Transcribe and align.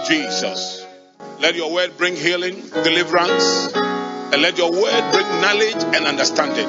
of 0.00 0.08
Jesus. 0.08 0.86
Let 1.40 1.54
your 1.54 1.72
word 1.72 1.96
bring 1.96 2.16
healing, 2.16 2.60
deliverance, 2.70 3.72
and 3.74 4.42
let 4.42 4.58
your 4.58 4.70
word 4.70 5.12
bring 5.12 5.26
knowledge 5.40 5.82
and 5.94 6.06
understanding. 6.06 6.68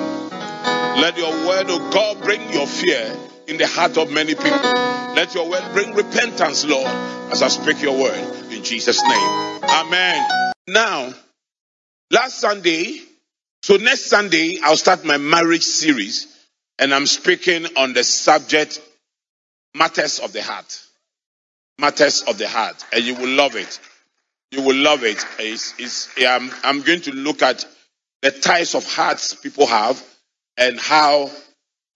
Let 1.01 1.17
your 1.17 1.31
word, 1.47 1.65
oh 1.69 1.89
God, 1.91 2.21
bring 2.23 2.41
your 2.53 2.67
fear 2.67 3.15
in 3.47 3.57
the 3.57 3.67
heart 3.67 3.97
of 3.97 4.11
many 4.11 4.35
people. 4.35 4.51
Let 4.51 5.35
your 5.35 5.49
word 5.49 5.63
bring 5.73 5.93
repentance, 5.95 6.65
Lord, 6.65 6.87
as 7.31 7.41
I 7.41 7.47
speak 7.47 7.81
your 7.81 7.99
word 7.99 8.51
in 8.51 8.63
Jesus' 8.63 9.01
name. 9.01 9.63
Amen. 9.63 10.51
Now, 10.67 11.13
last 12.11 12.39
Sunday, 12.39 12.99
so 13.63 13.77
next 13.77 14.05
Sunday, 14.05 14.59
I'll 14.63 14.77
start 14.77 15.05
my 15.05 15.17
marriage 15.17 15.63
series, 15.63 16.27
and 16.79 16.93
I'm 16.93 17.05
speaking 17.05 17.65
on 17.77 17.93
the 17.93 18.03
subject 18.03 18.81
matters 19.75 20.19
of 20.19 20.33
the 20.33 20.41
heart. 20.41 20.81
Matters 21.81 22.21
of 22.21 22.37
the 22.37 22.47
heart, 22.47 22.85
and 22.93 23.03
you 23.03 23.15
will 23.15 23.29
love 23.29 23.55
it. 23.55 23.79
You 24.51 24.61
will 24.61 24.75
love 24.75 25.03
it. 25.03 25.17
It's, 25.39 25.73
it's, 25.79 26.09
I'm, 26.23 26.51
I'm 26.63 26.81
going 26.81 27.01
to 27.01 27.11
look 27.11 27.41
at 27.41 27.65
the 28.21 28.29
types 28.29 28.75
of 28.75 28.85
hearts 28.85 29.33
people 29.33 29.65
have 29.65 30.01
and 30.57 30.79
how 30.79 31.31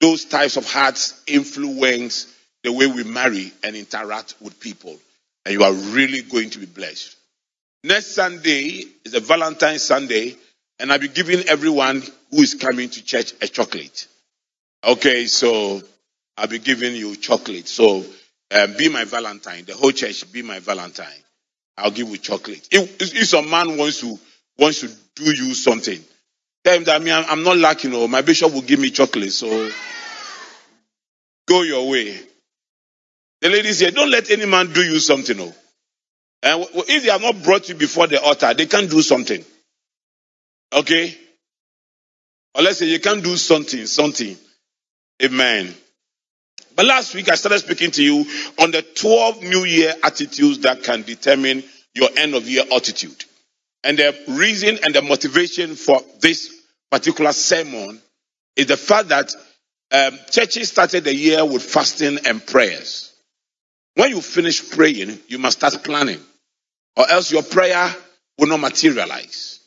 those 0.01 0.25
types 0.25 0.57
of 0.57 0.65
hearts 0.69 1.21
influence 1.27 2.33
the 2.63 2.71
way 2.71 2.87
we 2.87 3.03
marry 3.03 3.53
and 3.63 3.75
interact 3.75 4.33
with 4.41 4.59
people. 4.59 4.97
And 5.45 5.53
you 5.53 5.63
are 5.63 5.73
really 5.73 6.23
going 6.23 6.49
to 6.51 6.59
be 6.59 6.65
blessed. 6.65 7.15
Next 7.83 8.15
Sunday 8.15 8.83
is 9.03 9.13
a 9.13 9.19
Valentine's 9.19 9.83
Sunday, 9.83 10.35
and 10.79 10.91
I'll 10.91 10.97
be 10.97 11.09
giving 11.09 11.47
everyone 11.47 12.01
who 12.31 12.41
is 12.41 12.55
coming 12.55 12.89
to 12.89 13.05
church 13.05 13.33
a 13.39 13.47
chocolate. 13.47 14.07
Okay, 14.83 15.27
so 15.27 15.83
I'll 16.37 16.47
be 16.47 16.57
giving 16.57 16.95
you 16.95 17.15
chocolate. 17.15 17.67
So 17.67 18.03
um, 18.55 18.73
be 18.77 18.89
my 18.89 19.03
Valentine. 19.03 19.65
The 19.65 19.73
whole 19.73 19.91
church 19.91 20.31
be 20.31 20.41
my 20.41 20.59
Valentine. 20.59 21.07
I'll 21.77 21.91
give 21.91 22.09
you 22.09 22.17
chocolate. 22.17 22.67
If, 22.71 23.01
if 23.01 23.27
some 23.27 23.49
man 23.49 23.77
wants 23.77 23.99
to 23.99 24.17
wants 24.57 24.79
to 24.79 24.89
do 25.15 25.25
you 25.25 25.53
something, 25.53 25.99
tell 26.63 26.77
him 26.77 26.85
that 26.85 27.01
I 27.01 27.03
mean, 27.03 27.13
I'm, 27.13 27.43
not 27.43 27.57
lacking. 27.57 27.93
Or 27.93 28.07
my 28.07 28.21
bishop 28.21 28.53
will 28.53 28.61
give 28.61 28.79
me 28.79 28.91
chocolate. 28.91 29.33
So 29.33 29.69
go 31.47 31.63
your 31.63 31.89
way. 31.89 32.17
The 33.41 33.49
ladies 33.49 33.79
here, 33.79 33.91
don't 33.91 34.09
let 34.09 34.31
any 34.31 34.45
man 34.45 34.71
do 34.71 34.81
you 34.81 34.99
something. 34.99 35.37
Oh. 35.39 35.53
And 36.41 36.65
if 36.87 37.03
they 37.03 37.09
have 37.09 37.21
not 37.21 37.43
brought 37.43 37.67
you 37.67 37.75
before 37.75 38.07
the 38.07 38.21
altar, 38.21 38.53
they 38.53 38.67
can't 38.67 38.89
do 38.89 39.01
something. 39.01 39.43
Okay? 40.71 41.17
Or 42.55 42.61
let's 42.61 42.79
say 42.79 42.85
you 42.85 42.99
can't 42.99 43.23
do 43.23 43.35
something, 43.35 43.85
something. 43.85 44.37
Amen. 45.21 45.75
But 46.75 46.85
last 46.85 47.15
week 47.15 47.29
I 47.29 47.35
started 47.35 47.59
speaking 47.59 47.91
to 47.91 48.03
you 48.03 48.25
on 48.59 48.71
the 48.71 48.81
12 48.81 49.43
New 49.43 49.63
Year 49.63 49.93
attitudes 50.03 50.59
that 50.59 50.83
can 50.83 51.03
determine 51.03 51.63
your 51.93 52.09
end 52.17 52.35
of 52.35 52.47
year 52.47 52.63
attitude. 52.73 53.23
And 53.83 53.97
the 53.97 54.15
reason 54.29 54.79
and 54.83 54.93
the 54.93 55.01
motivation 55.01 55.75
for 55.75 56.01
this 56.19 56.53
particular 56.91 57.31
sermon 57.31 58.01
is 58.55 58.65
the 58.67 58.77
fact 58.77 59.09
that 59.09 59.33
um, 59.91 60.19
churches 60.29 60.69
started 60.69 61.03
the 61.03 61.13
year 61.13 61.45
with 61.45 61.63
fasting 61.63 62.19
and 62.25 62.45
prayers. 62.45 63.13
When 63.95 64.09
you 64.09 64.21
finish 64.21 64.69
praying, 64.71 65.19
you 65.27 65.37
must 65.37 65.59
start 65.59 65.83
planning, 65.83 66.19
or 66.97 67.09
else 67.09 67.31
your 67.31 67.43
prayer 67.43 67.95
will 68.37 68.47
not 68.47 68.59
materialize. 68.59 69.59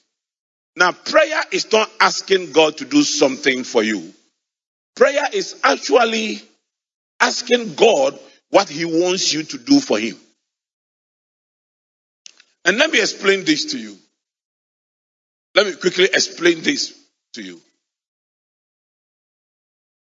Now, 0.77 0.92
prayer 0.92 1.41
is 1.51 1.73
not 1.73 1.91
asking 1.98 2.53
God 2.53 2.77
to 2.79 2.84
do 2.84 3.03
something 3.03 3.64
for 3.64 3.83
you. 3.83 4.12
Prayer 4.97 5.29
is 5.33 5.59
actually 5.64 6.42
asking 7.20 7.74
God 7.74 8.19
what 8.50 8.69
He 8.69 8.84
wants 8.84 9.33
you 9.33 9.42
to 9.42 9.58
do 9.58 9.80
for 9.80 9.98
Him. 9.98 10.16
And 12.64 12.77
let 12.78 12.91
me 12.91 13.00
explain 13.00 13.44
this 13.44 13.72
to 13.72 13.78
you. 13.78 13.97
Let 15.55 15.66
me 15.66 15.72
quickly 15.74 16.05
explain 16.05 16.61
this 16.61 16.94
to 17.34 17.42
you. 17.42 17.61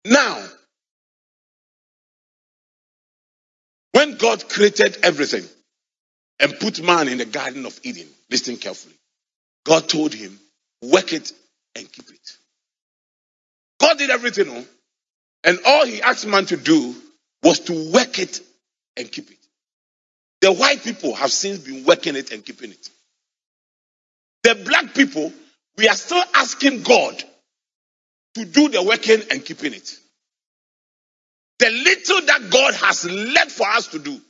Now, 0.05 0.43
when 3.93 4.16
God 4.16 4.49
created 4.49 4.99
everything 5.03 5.44
and 6.38 6.59
put 6.59 6.82
man 6.82 7.09
in 7.09 7.19
the 7.19 7.25
Garden 7.25 7.66
of 7.66 7.78
Eden, 7.82 8.06
listen 8.31 8.56
carefully, 8.56 8.94
God 9.65 9.88
told 9.88 10.12
him, 10.12 10.38
work 10.82 11.12
it 11.12 11.32
and 11.75 11.91
keep 11.91 12.09
it. 12.09 12.37
God 13.81 13.99
did 13.99 14.10
everything, 14.10 14.49
oh, 14.49 14.65
and 15.44 15.59
all 15.66 15.87
he 15.87 16.03
asked 16.03 16.26
man 16.26 16.47
to 16.47 16.56
do 16.56 16.94
was 17.47 17.61
to 17.61 17.93
work 17.93 18.19
it 18.19 18.41
and 18.97 19.11
keep 19.11 19.31
it. 19.31 19.39
The 20.41 20.53
white 20.53 20.83
people 20.83 21.15
have 21.15 21.31
since 21.31 21.61
been 21.61 21.84
working 21.84 22.17
it 22.17 22.33
and 22.33 22.45
keeping 22.45 22.73
it. 22.73 22.91
The 24.43 24.57
black 24.57 24.95
people, 24.95 25.33
we 25.79 25.89
are 25.89 25.95
still 25.95 26.23
asking 26.35 26.83
God 26.83 27.23
to 28.35 28.45
do 28.45 28.69
the 28.69 28.83
working 28.83 29.21
and 29.31 29.45
keeping 29.45 29.75
it. 29.75 29.97
The 31.61 31.71
little 31.71 32.21
that 32.23 32.51
God 32.51 32.75
has 32.75 33.09
left 33.09 33.53
for 33.53 33.69
us 33.69 33.87
to 33.89 34.01
do. 34.01 34.21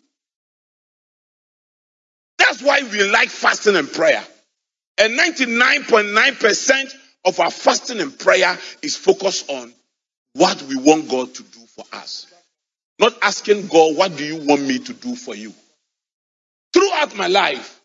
That's 2.38 2.62
why 2.62 2.82
we 2.82 3.02
like 3.10 3.30
fasting 3.30 3.76
and 3.76 3.90
prayer. 3.90 4.22
And 4.98 5.18
99.9% 5.18 6.94
of 7.24 7.40
our 7.40 7.50
fasting 7.50 8.00
and 8.00 8.16
prayer 8.18 8.58
is 8.82 8.94
focused 8.94 9.50
on 9.50 9.72
what 10.34 10.62
we 10.64 10.76
want 10.76 11.08
God 11.08 11.34
to 11.34 11.42
do 11.42 11.60
for 11.74 11.84
us. 11.94 12.26
Not 12.98 13.14
asking 13.22 13.66
God, 13.66 13.96
what 13.96 14.16
do 14.16 14.24
you 14.24 14.36
want 14.36 14.62
me 14.62 14.78
to 14.78 14.92
do 14.92 15.14
for 15.14 15.34
you? 15.34 15.52
Throughout 16.72 17.16
my 17.16 17.26
life, 17.26 17.80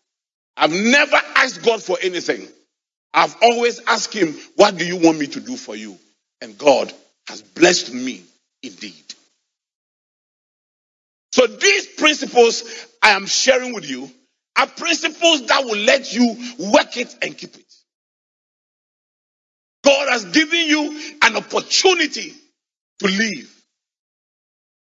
I've 0.56 0.72
never 0.72 1.16
asked 1.36 1.62
God 1.62 1.82
for 1.82 1.98
anything. 2.02 2.48
I've 3.14 3.36
always 3.42 3.80
asked 3.86 4.14
Him, 4.14 4.34
what 4.56 4.76
do 4.76 4.86
you 4.86 4.96
want 4.96 5.18
me 5.18 5.26
to 5.28 5.40
do 5.40 5.56
for 5.56 5.76
you? 5.76 5.98
And 6.40 6.56
God 6.56 6.92
has 7.28 7.42
blessed 7.42 7.92
me 7.92 8.22
indeed. 8.62 9.14
So 11.32 11.46
these 11.46 11.86
principles 11.86 12.86
I 13.02 13.10
am 13.10 13.26
sharing 13.26 13.74
with 13.74 13.88
you 13.88 14.10
are 14.56 14.66
principles 14.66 15.46
that 15.46 15.64
will 15.64 15.78
let 15.78 16.12
you 16.12 16.36
work 16.58 16.96
it 16.96 17.14
and 17.22 17.36
keep 17.36 17.54
it. 17.54 17.74
God 19.84 20.08
has 20.10 20.24
given 20.26 20.60
you 20.60 21.00
an 21.22 21.36
opportunity 21.36 22.34
to 23.00 23.06
live. 23.08 23.61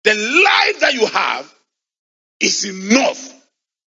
The 0.06 0.14
life 0.14 0.80
that 0.82 0.94
you 0.94 1.08
have 1.08 1.52
is 2.40 2.64
enough. 2.64 3.34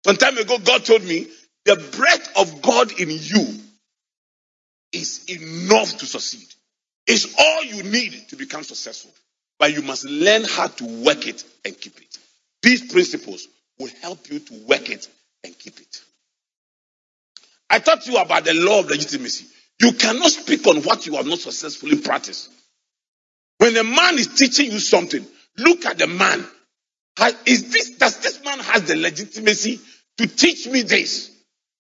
Some 0.05 0.17
time 0.17 0.37
ago, 0.37 0.59
God 0.59 0.85
told 0.85 1.05
me 1.05 1.29
the 1.65 1.77
breath 1.97 2.37
of 2.37 2.61
God 2.61 2.91
in 3.01 3.09
you 3.09 3.47
is 4.93 5.25
enough 5.29 5.97
to 5.99 6.07
succeed. 6.07 6.49
It's 7.07 7.35
all 7.39 7.65
you 7.65 7.85
need 7.85 8.29
to 8.31 8.37
become 8.37 8.65
successful. 8.65 9.13
But 9.61 9.73
you 9.73 9.83
must 9.83 10.05
learn 10.05 10.43
how 10.43 10.67
to 10.67 11.05
work 11.05 11.29
it 11.29 11.45
and 11.65 11.81
keep 11.81 12.01
it. 12.01 12.19
These 12.63 12.91
principles 12.93 13.47
will 13.79 13.91
help 14.03 14.29
you 14.29 14.41
to 14.41 14.55
work 14.67 14.91
it 14.91 15.09
and 15.45 15.57
keep 15.57 15.79
it. 15.79 16.03
I 17.71 17.79
taught 17.79 18.07
you 18.09 18.17
about 18.17 18.45
the 18.45 18.55
law 18.55 18.81
of 18.81 18.91
legitimacy. 18.91 19.47
You 19.81 19.93
cannot 19.93 20.33
speak 20.33 20.67
on 20.67 20.83
what 20.83 21.07
you 21.07 21.15
have 21.15 21.27
not 21.27 21.39
successfully 21.39 21.99
practiced. 21.99 22.51
When 23.59 23.77
a 23.77 23.85
man 23.85 24.19
is 24.19 24.35
teaching 24.35 24.73
you 24.73 24.81
something, 24.81 25.25
look 25.59 25.85
at 25.87 25.99
the 25.99 26.07
man. 26.07 26.45
Is 27.47 27.71
this, 27.73 27.91
does 27.97 28.19
this 28.21 28.43
man 28.45 28.59
has 28.61 28.85
the 28.85 28.97
legitimacy 28.97 29.81
to 30.19 30.27
teach 30.27 30.67
me 30.69 30.83
this? 30.83 31.31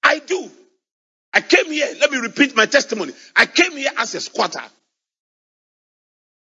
I 0.03 0.19
do. 0.19 0.51
I 1.33 1.41
came 1.41 1.67
here, 1.71 1.89
let 2.01 2.11
me 2.11 2.19
repeat 2.19 2.57
my 2.57 2.67
testimony. 2.67 3.13
I 3.37 3.47
came 3.47 3.73
here 3.73 3.91
as 3.97 4.15
a 4.15 4.21
squatter. 4.21 4.63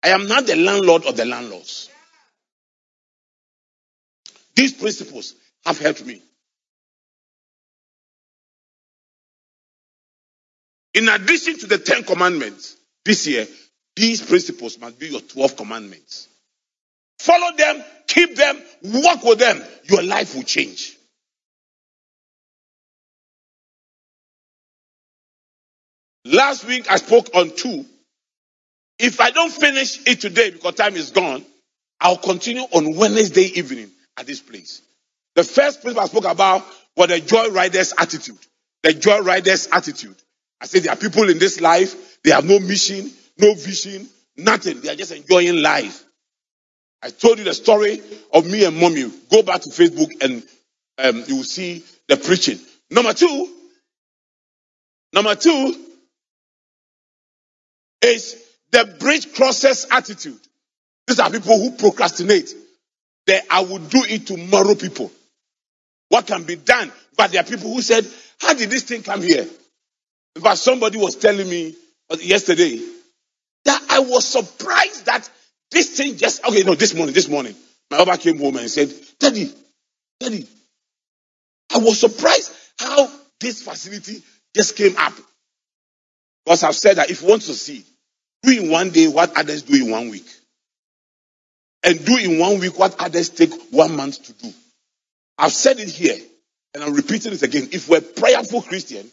I 0.04 0.10
am 0.10 0.28
not 0.28 0.46
the 0.46 0.56
landlord 0.56 1.06
of 1.06 1.18
the 1.18 1.26
landlords. 1.26 1.90
These 4.56 4.74
principles 4.74 5.34
have 5.66 5.80
helped 5.80 6.06
me. 6.06 6.22
In 10.94 11.10
addition 11.10 11.58
to 11.60 11.68
the 11.68 11.78
10 11.78 12.04
commandments 12.04 12.78
this 13.04 13.28
year, 13.28 13.46
these 13.96 14.22
principles 14.22 14.80
must 14.80 14.98
be 14.98 15.10
your 15.10 15.20
12 15.20 15.58
commandments. 15.58 16.30
Follow 17.26 17.58
them, 17.58 17.84
keep 18.06 18.36
them, 18.36 18.62
walk 18.84 19.24
with 19.24 19.40
them. 19.40 19.60
Your 19.86 20.04
life 20.04 20.36
will 20.36 20.44
change. 20.44 20.96
Last 26.24 26.66
week 26.66 26.86
I 26.88 26.98
spoke 26.98 27.32
on 27.34 27.50
two. 27.56 27.84
If 29.00 29.20
I 29.20 29.32
don't 29.32 29.52
finish 29.52 30.06
it 30.06 30.22
today 30.22 30.52
because 30.52 30.76
time 30.76 30.94
is 30.94 31.10
gone, 31.10 31.44
I'll 32.00 32.18
continue 32.18 32.62
on 32.62 32.96
Wednesday 32.96 33.58
evening 33.58 33.90
at 34.18 34.28
this 34.28 34.42
place. 34.42 34.84
The 35.34 35.44
first 35.44 35.82
principle 35.82 36.04
I 36.04 36.06
spoke 36.06 36.32
about 36.32 36.64
was 36.96 37.08
the 37.08 37.22
joy 37.22 37.50
riders 37.50 37.92
attitude. 37.98 38.38
The 38.84 38.94
joy 38.94 39.22
riders 39.22 39.68
attitude. 39.72 40.16
I 40.62 40.68
said 40.68 40.84
there 40.84 40.94
are 40.94 40.96
people 40.96 41.28
in 41.28 41.40
this 41.40 41.60
life, 41.60 42.20
they 42.24 42.30
have 42.30 42.46
no 42.46 42.60
mission, 42.60 43.10
no 43.40 43.56
vision, 43.56 44.08
nothing. 44.38 44.82
They 44.82 44.90
are 44.90 44.96
just 44.96 45.12
enjoying 45.12 45.64
life. 45.64 46.04
I 47.06 47.10
told 47.10 47.38
you 47.38 47.44
the 47.44 47.54
story 47.54 48.02
of 48.34 48.48
me 48.48 48.66
and 48.66 48.78
mommy. 48.78 49.06
Go 49.30 49.44
back 49.44 49.62
to 49.62 49.70
Facebook 49.70 50.10
and 50.24 50.42
um, 50.98 51.24
you 51.28 51.36
will 51.36 51.44
see 51.44 51.84
the 52.08 52.18
preaching. 52.18 52.58
Number 52.90 53.14
two, 53.14 53.48
number 55.14 55.36
two 55.36 55.76
is 58.02 58.44
the 58.72 58.96
bridge 59.00 59.36
crosses 59.36 59.86
attitude. 59.92 60.40
These 61.06 61.20
are 61.20 61.30
people 61.30 61.60
who 61.60 61.78
procrastinate. 61.78 62.52
They, 63.28 63.40
I 63.52 63.62
will 63.62 63.78
do 63.78 64.02
it 64.10 64.26
tomorrow, 64.26 64.74
people. 64.74 65.12
What 66.10 66.26
can 66.26 66.42
be 66.42 66.56
done? 66.56 66.92
But 67.16 67.32
there 67.32 67.42
are 67.42 67.46
people 67.46 67.72
who 67.72 67.84
said, 67.84 68.04
How 68.40 68.56
did 68.56 68.72
this 68.72 68.82
thing 68.82 69.04
come 69.04 69.22
here? 69.22 69.46
But 70.42 70.56
somebody 70.56 70.98
was 70.98 71.16
telling 71.16 71.48
me 71.48 71.76
yesterday 72.20 72.80
that 73.66 73.84
I 73.92 74.00
was 74.00 74.26
surprised 74.26 75.06
that 75.06 75.30
this 75.76 75.98
thing 75.98 76.16
just, 76.16 76.44
okay, 76.48 76.64
no, 76.64 76.74
this 76.74 76.96
morning, 76.96 77.14
this 77.14 77.28
morning, 77.28 77.54
my 77.92 77.98
mother 77.98 78.16
came 78.18 78.40
home 78.40 78.56
and 78.56 78.72
said, 78.72 78.90
Daddy, 79.20 79.52
Daddy, 80.22 80.48
I 81.74 81.80
was 81.80 82.00
surprised 82.00 82.56
how 82.80 83.12
this 83.42 83.62
facility 83.62 84.24
just 84.56 84.78
came 84.78 84.96
up. 84.98 85.14
Because 86.46 86.64
I've 86.64 86.76
said 86.76 86.96
that 86.96 87.12
if 87.12 87.22
you 87.22 87.28
want 87.28 87.42
to 87.44 87.54
see, 87.54 87.84
do 88.42 88.58
in 88.58 88.72
one 88.72 88.92
day 88.92 89.10
what 89.10 89.38
others 89.38 89.64
do 89.64 89.84
in 89.86 89.92
one 89.92 90.10
week. 90.10 90.28
And 91.84 92.04
do 92.06 92.18
in 92.18 92.40
one 92.40 92.60
week 92.60 92.80
what 92.80 92.96
others 93.00 93.30
take 93.30 93.54
one 93.72 93.98
month 93.98 94.24
to 94.24 94.34
do. 94.34 94.54
I've 95.38 95.52
said 95.52 95.80
it 95.80 95.90
here, 95.90 96.18
and 96.74 96.86
I'm 96.86 96.94
repeating 96.94 97.34
it 97.34 97.44
again. 97.44 97.68
If 97.74 97.90
we're 97.90 98.00
prayerful 98.00 98.62
Christian, 98.62 99.06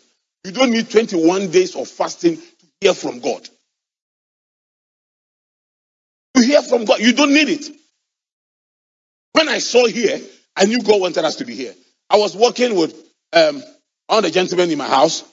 you 0.44 0.52
don't 0.52 0.70
need 0.70 0.88
21 0.88 1.50
days 1.50 1.74
of 1.74 1.88
fasting 1.88 2.36
to 2.36 2.66
hear 2.80 2.94
from 2.94 3.18
God. 3.18 3.48
Hear 6.52 6.60
from 6.60 6.84
God, 6.84 7.00
you 7.00 7.14
don't 7.14 7.32
need 7.32 7.48
it. 7.48 7.64
When 9.32 9.48
I 9.48 9.56
saw 9.56 9.86
here, 9.86 10.20
I 10.54 10.66
knew 10.66 10.82
God 10.82 11.00
wanted 11.00 11.24
us 11.24 11.36
to 11.36 11.46
be 11.46 11.54
here. 11.54 11.72
I 12.10 12.18
was 12.18 12.36
working 12.36 12.76
with 12.76 12.94
um, 13.32 13.62
one 14.06 14.18
of 14.18 14.24
the 14.24 14.30
gentlemen 14.30 14.70
in 14.70 14.76
my 14.76 14.86
house. 14.86 15.24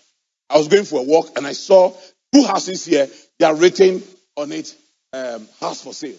I 0.50 0.58
was 0.58 0.70
going 0.70 0.86
for 0.86 1.02
a 1.02 1.04
walk 1.04 1.36
and 1.36 1.46
I 1.46 1.52
saw 1.52 1.94
two 2.34 2.46
houses 2.46 2.86
here. 2.86 3.10
They 3.38 3.46
are 3.46 3.54
written 3.54 4.02
on 4.38 4.54
it, 4.54 4.74
um, 5.12 5.46
house 5.60 5.84
for 5.84 5.92
sale. 5.92 6.16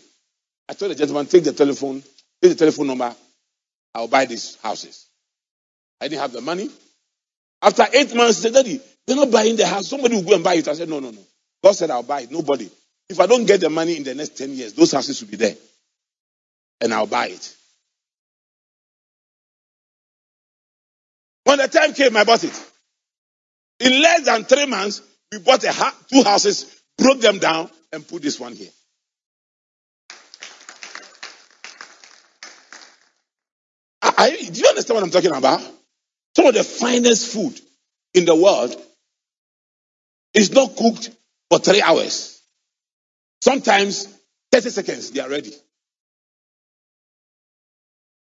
I 0.69 0.75
told 0.75 0.91
the 0.91 0.97
gentleman, 0.97 1.25
take 1.25 1.44
the 1.44 1.55
telephone, 1.55 2.03
take 2.43 2.53
the 2.53 2.55
telephone 2.55 2.88
number. 2.88 3.17
I'll 3.94 4.06
buy 4.06 4.26
these 4.26 4.58
houses. 4.62 5.06
I 5.99 6.08
didn't 6.08 6.20
have 6.20 6.32
the 6.32 6.43
money. 6.43 6.69
After 7.62 7.87
eight 7.94 8.14
months, 8.14 8.37
he 8.37 8.43
said, 8.43 8.53
Daddy, 8.53 8.82
they're 9.06 9.17
not 9.17 9.31
buying 9.31 9.56
the 9.56 9.67
house. 9.67 9.88
Somebody 9.88 10.17
will 10.17 10.25
go 10.25 10.35
and 10.35 10.44
buy 10.44 10.56
it. 10.56 10.69
I 10.69 10.75
said, 10.75 10.91
No, 10.91 11.00
no, 11.00 11.11
no. 11.11 11.23
God 11.64 11.73
said, 11.73 11.91
I'll 11.91 12.03
buy 12.03 12.20
it. 12.20 12.31
Nobody. 12.31 12.70
If 13.10 13.18
I 13.18 13.26
don't 13.26 13.44
get 13.44 13.60
the 13.60 13.68
money 13.68 13.96
in 13.96 14.04
the 14.04 14.14
next 14.14 14.38
10 14.38 14.52
years, 14.54 14.72
those 14.72 14.92
houses 14.92 15.20
will 15.20 15.28
be 15.30 15.36
there. 15.36 15.56
And 16.80 16.94
I'll 16.94 17.08
buy 17.08 17.26
it. 17.26 17.56
When 21.42 21.58
the 21.58 21.66
time 21.66 21.92
came, 21.92 22.16
I 22.16 22.22
bought 22.22 22.44
it. 22.44 22.70
In 23.80 24.00
less 24.00 24.24
than 24.26 24.44
three 24.44 24.66
months, 24.66 25.02
we 25.32 25.38
bought 25.40 25.64
ha- 25.66 25.96
two 26.08 26.22
houses, 26.22 26.80
broke 26.98 27.20
them 27.20 27.38
down, 27.40 27.68
and 27.92 28.06
put 28.06 28.22
this 28.22 28.38
one 28.38 28.54
here. 28.54 28.70
I, 34.02 34.12
I, 34.18 34.30
do 34.30 34.60
you 34.60 34.68
understand 34.68 34.94
what 34.94 35.02
I'm 35.02 35.10
talking 35.10 35.34
about? 35.34 35.60
Some 36.36 36.46
of 36.46 36.54
the 36.54 36.62
finest 36.62 37.32
food 37.32 37.60
in 38.14 38.24
the 38.24 38.36
world 38.36 38.80
is 40.32 40.52
not 40.52 40.76
cooked 40.76 41.10
for 41.50 41.58
three 41.58 41.82
hours. 41.82 42.39
Sometimes 43.40 44.06
30 44.52 44.70
seconds, 44.70 45.10
they 45.10 45.20
are 45.20 45.28
ready. 45.28 45.52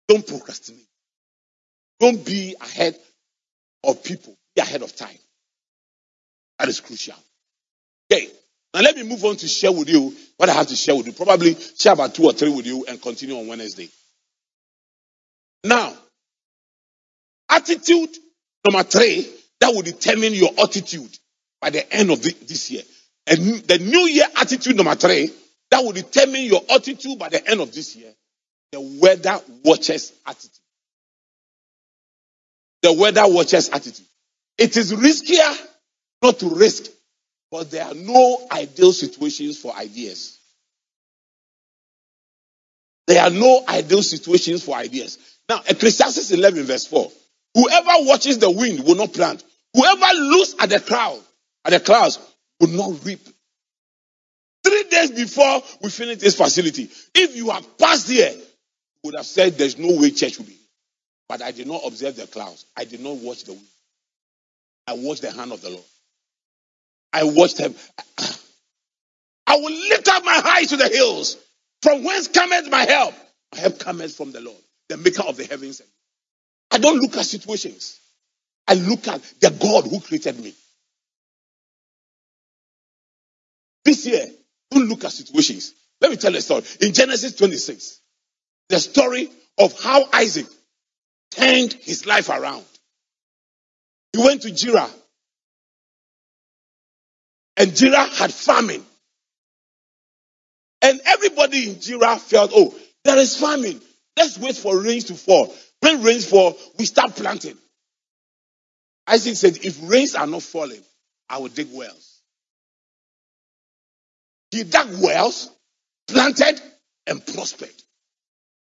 Don't 0.07 0.25
procrastinate. 0.25 0.87
Don't 1.99 2.25
be 2.25 2.55
ahead 2.59 2.97
of 3.83 4.03
people. 4.03 4.35
Be 4.55 4.61
ahead 4.61 4.81
of 4.81 4.95
time. 4.95 5.17
That 6.59 6.67
is 6.69 6.79
crucial. 6.79 7.15
Okay. 8.11 8.27
Now 8.73 8.81
let 8.81 8.95
me 8.95 9.03
move 9.03 9.23
on 9.23 9.35
to 9.37 9.47
share 9.47 9.71
with 9.71 9.89
you 9.89 10.13
what 10.37 10.49
I 10.49 10.53
have 10.53 10.67
to 10.67 10.75
share 10.75 10.95
with 10.95 11.07
you. 11.07 11.13
Probably 11.13 11.55
share 11.77 11.93
about 11.93 12.15
two 12.15 12.25
or 12.25 12.33
three 12.33 12.49
with 12.53 12.65
you 12.65 12.85
and 12.87 13.01
continue 13.01 13.37
on 13.37 13.47
Wednesday. 13.47 13.89
Now, 15.63 15.93
attitude 17.49 18.09
number 18.65 18.83
three, 18.83 19.29
that 19.59 19.73
will 19.73 19.83
determine 19.83 20.33
your 20.33 20.49
attitude 20.61 21.17
by 21.61 21.69
the 21.69 21.91
end 21.93 22.11
of 22.11 22.21
the, 22.21 22.31
this 22.47 22.71
year. 22.71 22.83
And 23.27 23.39
the 23.39 23.77
new 23.79 24.07
year 24.07 24.25
attitude 24.35 24.75
number 24.75 24.95
three, 24.95 25.31
that 25.71 25.83
will 25.83 25.93
determine 25.93 26.43
your 26.43 26.61
attitude 26.69 27.17
by 27.17 27.29
the 27.29 27.45
end 27.49 27.61
of 27.61 27.73
this 27.73 27.95
year. 27.95 28.11
The 28.71 28.81
weather 29.01 29.39
watchers 29.63 30.11
attitude. 30.25 30.51
The 32.81 32.93
weather 32.93 33.23
watchers 33.25 33.69
attitude. 33.69 34.05
It 34.57 34.75
is 34.77 34.91
riskier 34.93 35.67
not 36.21 36.39
to 36.39 36.49
risk, 36.49 36.91
but 37.49 37.71
there 37.71 37.85
are 37.85 37.93
no 37.93 38.47
ideal 38.51 38.91
situations 38.91 39.57
for 39.57 39.75
ideas. 39.75 40.37
There 43.07 43.21
are 43.21 43.29
no 43.29 43.63
ideal 43.67 44.01
situations 44.01 44.63
for 44.63 44.75
ideas. 44.75 45.17
Now, 45.49 45.61
Ecclesiastes 45.67 46.31
11 46.31 46.63
verse 46.63 46.87
4. 46.87 47.11
Whoever 47.55 47.91
watches 47.99 48.39
the 48.39 48.49
wind 48.49 48.83
will 48.85 48.95
not 48.95 49.13
plant. 49.13 49.43
Whoever 49.73 50.13
looks 50.13 50.55
at 50.59 50.69
the 50.69 50.79
cloud, 50.79 51.19
at 51.65 51.71
the 51.71 51.79
clouds, 51.79 52.19
will 52.63 52.91
not 52.91 53.05
reap. 53.05 53.19
Three 54.63 54.83
days 54.89 55.11
before 55.11 55.61
we 55.81 55.89
finish 55.89 56.19
this 56.19 56.35
facility, 56.35 56.89
if 57.13 57.35
you 57.35 57.49
have 57.49 57.77
passed 57.77 58.09
here, 58.09 58.31
you 58.31 58.41
would 59.03 59.15
have 59.15 59.25
said 59.25 59.57
there's 59.57 59.77
no 59.77 59.99
way 59.99 60.11
church 60.11 60.37
will 60.37 60.45
be. 60.45 60.57
But 61.27 61.41
I 61.41 61.51
did 61.51 61.67
not 61.67 61.81
observe 61.85 62.15
the 62.15 62.27
clouds. 62.27 62.65
I 62.77 62.85
did 62.85 63.01
not 63.01 63.17
watch 63.17 63.43
the 63.43 63.53
wind. 63.53 63.65
I 64.87 64.93
watched 64.93 65.21
the 65.21 65.31
hand 65.31 65.51
of 65.51 65.61
the 65.61 65.69
Lord. 65.69 65.83
I 67.11 67.23
watched 67.25 67.57
him. 67.57 67.75
I 69.47 69.57
will 69.57 69.71
lift 69.71 70.07
up 70.07 70.23
my 70.23 70.41
eyes 70.57 70.67
to 70.67 70.77
the 70.77 70.87
hills. 70.87 71.37
From 71.81 72.03
whence 72.03 72.29
cometh 72.29 72.69
my 72.69 72.85
help? 72.85 73.13
My 73.53 73.59
help 73.59 73.79
cometh 73.79 74.15
from 74.15 74.31
the 74.31 74.41
Lord, 74.41 74.57
the 74.89 74.97
maker 74.97 75.23
of 75.23 75.35
the 75.37 75.45
heavens. 75.45 75.81
I 76.71 76.77
don't 76.77 76.99
look 76.99 77.17
at 77.17 77.25
situations. 77.25 77.99
I 78.67 78.75
look 78.75 79.07
at 79.07 79.21
the 79.41 79.49
God 79.49 79.85
who 79.85 79.99
created 79.99 80.39
me. 80.39 80.53
This 83.85 84.05
year, 84.05 84.25
don't 84.71 84.87
look 84.87 85.03
at 85.03 85.11
situations. 85.11 85.73
Let 86.01 86.11
me 86.11 86.17
tell 86.17 86.31
you 86.31 86.39
a 86.39 86.41
story. 86.41 86.63
In 86.81 86.93
Genesis 86.93 87.35
26, 87.35 87.99
the 88.69 88.79
story 88.79 89.29
of 89.57 89.79
how 89.81 90.07
Isaac 90.13 90.47
turned 91.31 91.73
his 91.73 92.05
life 92.05 92.29
around. 92.29 92.63
He 94.13 94.19
went 94.19 94.41
to 94.43 94.51
Gerar. 94.51 94.89
And 97.57 97.75
Gerar 97.75 98.07
had 98.07 98.33
famine. 98.33 98.83
And 100.81 100.99
everybody 101.05 101.69
in 101.69 101.79
Gerar 101.79 102.19
felt, 102.19 102.51
oh, 102.53 102.75
there 103.03 103.17
is 103.17 103.37
famine. 103.37 103.81
Let's 104.17 104.37
wait 104.37 104.55
for 104.55 104.81
rains 104.81 105.05
to 105.05 105.15
fall. 105.15 105.53
When 105.81 106.03
rains 106.03 106.29
fall, 106.29 106.57
we 106.77 106.85
start 106.85 107.15
planting. 107.15 107.57
Isaac 109.07 109.35
said, 109.35 109.57
if 109.65 109.79
rains 109.89 110.15
are 110.15 110.27
not 110.27 110.43
falling, 110.43 110.81
I 111.29 111.39
will 111.39 111.49
dig 111.49 111.67
wells. 111.73 112.12
He 114.53 114.63
dug 114.63 115.01
wells, 115.01 115.49
planted, 116.07 116.61
and 117.07 117.25
prospered 117.25 117.73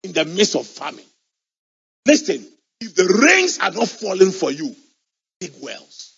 in 0.05 0.13
the 0.13 0.27
midst 0.27 0.55
of 0.55 0.67
famine. 0.67 1.05
Listen, 2.07 2.47
if 2.83 2.95
the 2.95 3.05
rains 3.27 3.59
are 3.59 3.71
not 3.71 3.89
falling 3.89 4.31
for 4.31 4.51
you, 4.51 4.77
dig 5.41 5.53
wells. 5.63 6.15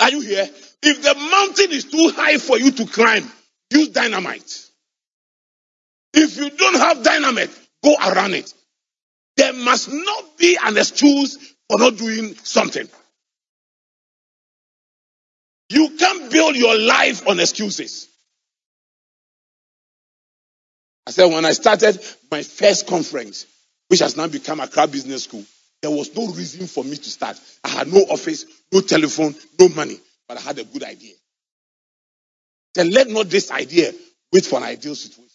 Are 0.00 0.10
you 0.10 0.22
here? 0.22 0.48
If 0.82 1.02
the 1.02 1.14
mountain 1.14 1.70
is 1.70 1.84
too 1.84 2.12
high 2.16 2.38
for 2.38 2.58
you 2.58 2.70
to 2.70 2.86
climb, 2.86 3.30
use 3.70 3.88
dynamite. 3.88 4.70
If 6.14 6.38
you 6.38 6.48
don't 6.48 6.76
have 6.76 7.02
dynamite, 7.02 7.50
go 7.84 7.94
around 7.94 8.32
it. 8.32 8.54
There 9.36 9.52
must 9.52 9.92
not 9.92 10.38
be 10.38 10.56
an 10.64 10.78
excuse 10.78 11.36
for 11.68 11.78
not 11.78 11.98
doing 11.98 12.34
something. 12.36 12.88
You 15.70 15.90
can't 15.96 16.30
build 16.32 16.56
your 16.56 16.76
life 16.76 17.26
on 17.28 17.38
excuses. 17.38 18.08
I 21.06 21.12
said, 21.12 21.32
when 21.32 21.44
I 21.44 21.52
started 21.52 21.98
my 22.30 22.42
first 22.42 22.88
conference, 22.88 23.46
which 23.88 24.00
has 24.00 24.16
now 24.16 24.26
become 24.26 24.58
Accra 24.58 24.88
Business 24.88 25.24
School, 25.24 25.44
there 25.80 25.90
was 25.90 26.14
no 26.14 26.26
reason 26.26 26.66
for 26.66 26.82
me 26.82 26.96
to 26.96 27.10
start. 27.10 27.40
I 27.64 27.68
had 27.68 27.92
no 27.92 28.00
office, 28.00 28.46
no 28.72 28.80
telephone, 28.80 29.34
no 29.58 29.68
money, 29.68 29.98
but 30.28 30.38
I 30.38 30.40
had 30.40 30.58
a 30.58 30.64
good 30.64 30.82
idea. 30.82 31.14
Then 32.74 32.90
let 32.90 33.08
not 33.08 33.28
this 33.30 33.52
idea 33.52 33.92
wait 34.32 34.44
for 34.44 34.56
an 34.56 34.64
ideal 34.64 34.96
situation. 34.96 35.30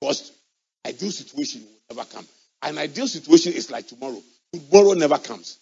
Because 0.00 0.32
ideal 0.86 1.10
situation 1.10 1.62
will 1.62 1.96
never 1.96 2.08
come. 2.10 2.26
An 2.62 2.78
ideal 2.78 3.06
situation 3.06 3.52
is 3.52 3.70
like 3.70 3.86
tomorrow. 3.86 4.20
Tomorrow 4.52 4.94
never 4.94 5.18
comes. 5.18 5.58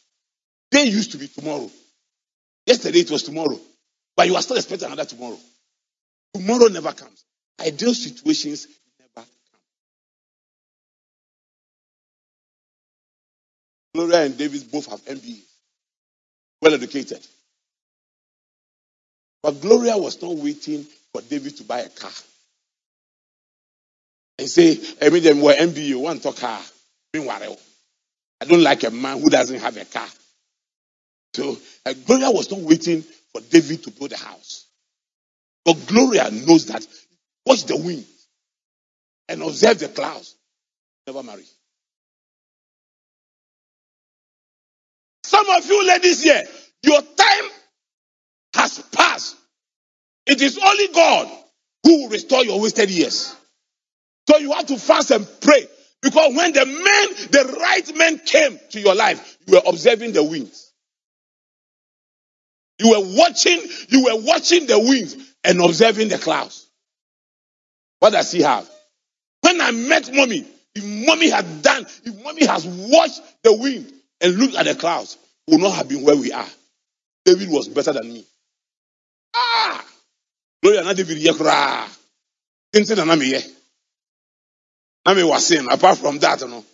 Day 0.70 0.84
used 0.84 1.12
to 1.12 1.18
be 1.18 1.28
tomorrow. 1.28 1.70
Yesterday 2.66 3.00
it 3.00 3.10
was 3.10 3.22
tomorrow, 3.24 3.58
but 4.16 4.26
you 4.26 4.36
are 4.36 4.42
still 4.42 4.56
expecting 4.56 4.86
another 4.86 5.04
tomorrow. 5.04 5.38
Tomorrow 6.34 6.68
never 6.68 6.92
comes. 6.92 7.24
Ideal 7.60 7.94
situations 7.94 8.68
never 8.98 9.26
come. 9.54 9.60
Gloria 13.94 14.24
and 14.26 14.38
Davis 14.38 14.62
both 14.64 14.86
have 14.86 15.04
MBAs, 15.04 15.44
well 16.60 16.74
educated. 16.74 17.26
But 19.42 19.60
Gloria 19.60 19.98
was 19.98 20.20
not 20.22 20.36
waiting 20.36 20.86
for 21.12 21.20
David 21.22 21.56
to 21.58 21.64
buy 21.64 21.80
a 21.80 21.88
car. 21.88 22.12
And 24.38 24.48
say, 24.48 24.78
I 25.00 25.10
mean, 25.10 25.22
them 25.22 25.40
were 25.42 25.52
MBA, 25.52 26.00
one 26.00 26.20
talk 26.20 26.36
car. 26.36 26.60
I 27.14 28.44
don't 28.46 28.62
like 28.62 28.82
a 28.84 28.90
man 28.90 29.20
who 29.20 29.28
doesn't 29.30 29.60
have 29.60 29.76
a 29.76 29.84
car. 29.84 30.08
So 31.34 31.56
uh, 31.86 31.94
Gloria 32.06 32.30
was 32.30 32.50
not 32.50 32.60
waiting 32.60 33.02
for 33.32 33.40
David 33.50 33.84
to 33.84 33.90
build 33.90 34.12
a 34.12 34.16
house. 34.16 34.66
But 35.64 35.86
Gloria 35.86 36.30
knows 36.30 36.66
that 36.66 36.86
watch 37.46 37.64
the 37.64 37.76
wind 37.76 38.04
and 39.28 39.42
observe 39.42 39.78
the 39.78 39.88
clouds. 39.88 40.34
Never 41.06 41.22
marry. 41.22 41.44
Some 45.24 45.48
of 45.48 45.66
you 45.66 45.86
ladies 45.86 46.22
here, 46.22 46.42
your 46.82 47.00
time 47.00 47.50
has 48.54 48.78
passed. 48.92 49.36
It 50.26 50.42
is 50.42 50.58
only 50.58 50.88
God 50.88 51.28
who 51.84 52.02
will 52.02 52.10
restore 52.10 52.44
your 52.44 52.60
wasted 52.60 52.90
years. 52.90 53.34
So 54.28 54.38
you 54.38 54.52
have 54.52 54.66
to 54.66 54.78
fast 54.78 55.10
and 55.10 55.26
pray. 55.40 55.66
Because 56.02 56.34
when 56.36 56.52
the 56.52 56.66
men, 56.66 56.74
the 57.30 57.58
right 57.60 57.96
men 57.96 58.18
came 58.18 58.58
to 58.70 58.80
your 58.80 58.94
life, 58.94 59.38
you 59.46 59.54
were 59.54 59.62
observing 59.66 60.12
the 60.12 60.22
winds. 60.22 60.71
You 62.82 62.90
were 62.90 63.16
watching, 63.16 63.60
you 63.88 64.04
were 64.04 64.20
watching 64.22 64.66
the 64.66 64.78
winds 64.78 65.16
and 65.44 65.60
observing 65.60 66.08
the 66.08 66.18
clouds. 66.18 66.66
What 68.00 68.10
does 68.10 68.32
he 68.32 68.42
have? 68.42 68.68
When 69.42 69.60
I 69.60 69.70
met 69.70 70.12
mommy, 70.12 70.44
if 70.74 70.84
mommy 71.06 71.30
had 71.30 71.62
done, 71.62 71.86
if 72.04 72.24
mommy 72.24 72.44
has 72.46 72.66
watched 72.66 73.20
the 73.44 73.56
wind 73.56 73.92
and 74.20 74.36
looked 74.36 74.56
at 74.56 74.66
the 74.66 74.74
clouds, 74.74 75.16
we 75.46 75.56
would 75.56 75.62
not 75.62 75.76
have 75.76 75.88
been 75.88 76.04
where 76.04 76.16
we 76.16 76.32
are. 76.32 76.46
David 77.24 77.50
was 77.50 77.68
better 77.68 77.92
than 77.92 78.12
me. 78.12 78.24
Ah! 79.34 79.84
Gloria 80.62 80.82
na 80.82 80.92
David 80.92 81.18
ye 81.18 81.32
kura. 81.32 81.86
Inti 82.74 82.96
na 82.96 83.04
na 83.04 83.16
me 83.16 83.30
ye. 83.30 83.40
Was 85.04 85.46
saying, 85.46 85.68
apart 85.70 85.98
from 85.98 86.18
that, 86.20 86.40
you 86.40 86.48
know. 86.48 86.64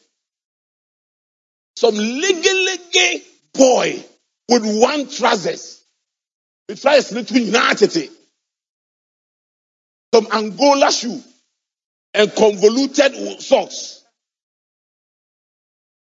Some 1.76 1.96
leggy 1.96 2.64
leggy 2.64 3.22
boy 3.52 4.04
with 4.48 4.80
one 4.80 5.08
trousers. 5.08 5.77
The 6.68 6.76
trousers 6.76 7.12
little 7.12 7.38
united. 7.38 8.10
Some 10.14 10.28
Angola 10.32 10.92
shoe 10.92 11.20
and 12.14 12.34
convoluted 12.34 13.40
socks. 13.40 14.04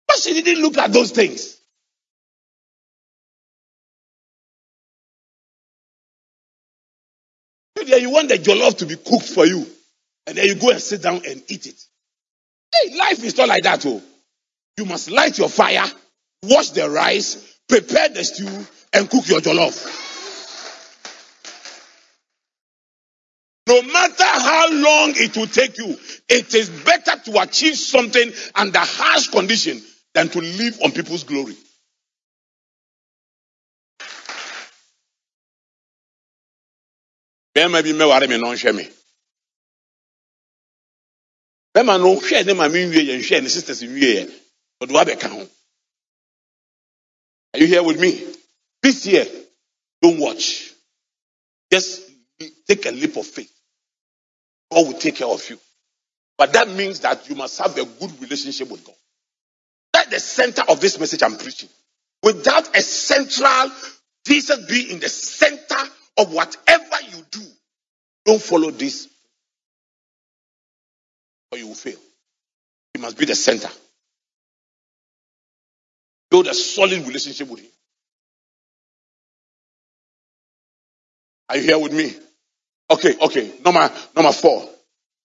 But 0.07 0.17
she 0.17 0.41
didn't 0.41 0.61
look 0.61 0.77
at 0.77 0.93
those 0.93 1.11
things. 1.11 1.57
Then 7.75 8.01
you 8.01 8.11
want 8.11 8.29
the 8.29 8.35
jollof 8.35 8.77
to 8.77 8.85
be 8.85 8.95
cooked 8.95 9.25
for 9.25 9.45
you, 9.45 9.67
and 10.25 10.37
then 10.37 10.45
you 10.45 10.55
go 10.55 10.69
and 10.69 10.81
sit 10.81 11.01
down 11.01 11.21
and 11.27 11.43
eat 11.47 11.67
it. 11.67 11.83
Hey, 12.73 12.95
life 12.97 13.23
is 13.23 13.37
not 13.37 13.49
like 13.49 13.63
that, 13.63 13.85
oh. 13.85 14.01
You 14.77 14.85
must 14.85 15.11
light 15.11 15.37
your 15.37 15.49
fire, 15.49 15.85
wash 16.43 16.69
the 16.69 16.89
rice, 16.89 17.57
prepare 17.67 18.09
the 18.09 18.23
stew, 18.23 18.65
and 18.93 19.09
cook 19.09 19.27
your 19.27 19.41
jollof. 19.41 19.99
No 23.67 23.81
matter 23.81 24.23
how 24.63 24.71
long 24.71 25.13
it 25.15 25.35
will 25.35 25.47
take 25.47 25.77
you, 25.77 25.97
it 26.29 26.53
is 26.53 26.69
better 26.69 27.19
to 27.25 27.41
achieve 27.41 27.77
something 27.77 28.31
under 28.55 28.79
harsh 28.79 29.27
condition 29.29 29.81
than 30.13 30.29
to 30.29 30.39
live 30.39 30.79
on 30.83 30.91
people's 30.91 31.23
glory. 31.23 31.55
sisters 43.49 43.81
ho 45.27 45.47
are 47.53 47.59
you 47.59 47.67
here 47.67 47.83
with 47.83 47.99
me? 47.99 48.23
This 48.81 49.05
year 49.05 49.25
don't 50.01 50.19
watch. 50.19 50.71
Just 51.71 52.09
take 52.67 52.85
a 52.87 52.91
leap 52.91 53.15
of 53.15 53.27
faith 53.27 53.52
God 54.73 54.87
will 54.87 54.99
take 54.99 55.15
care 55.15 55.27
of 55.27 55.47
you 55.49 55.57
but 56.37 56.53
that 56.53 56.69
means 56.69 57.01
that 57.01 57.29
you 57.29 57.35
must 57.35 57.59
have 57.59 57.77
a 57.77 57.85
good 57.85 58.21
relationship 58.21 58.69
with 58.69 58.85
God 58.85 58.95
that's 59.93 60.09
the 60.09 60.19
center 60.19 60.63
of 60.69 60.81
this 60.81 60.99
message 60.99 61.23
I'm 61.23 61.37
preaching 61.37 61.69
without 62.23 62.75
a 62.75 62.81
central 62.81 63.71
Jesus 64.25 64.65
be 64.67 64.91
in 64.91 64.99
the 64.99 65.09
center 65.09 65.75
of 66.17 66.33
whatever 66.33 66.95
you 67.11 67.23
do, 67.31 67.41
don't 68.25 68.41
follow 68.41 68.71
this 68.71 69.09
or 71.51 71.57
you 71.57 71.67
will 71.67 71.75
fail. 71.75 71.99
It 72.93 73.01
must 73.01 73.17
be 73.17 73.25
the 73.25 73.35
center. 73.35 73.69
Build 76.31 76.47
a 76.47 76.53
solid 76.53 77.05
relationship 77.05 77.49
with 77.49 77.61
Him. 77.61 77.69
Are 81.49 81.57
you 81.57 81.63
here 81.63 81.79
with 81.79 81.93
me? 81.93 82.15
Okay, 82.93 83.15
okay. 83.19 83.51
Number 83.65 83.91
number 84.15 84.31
four. 84.31 84.69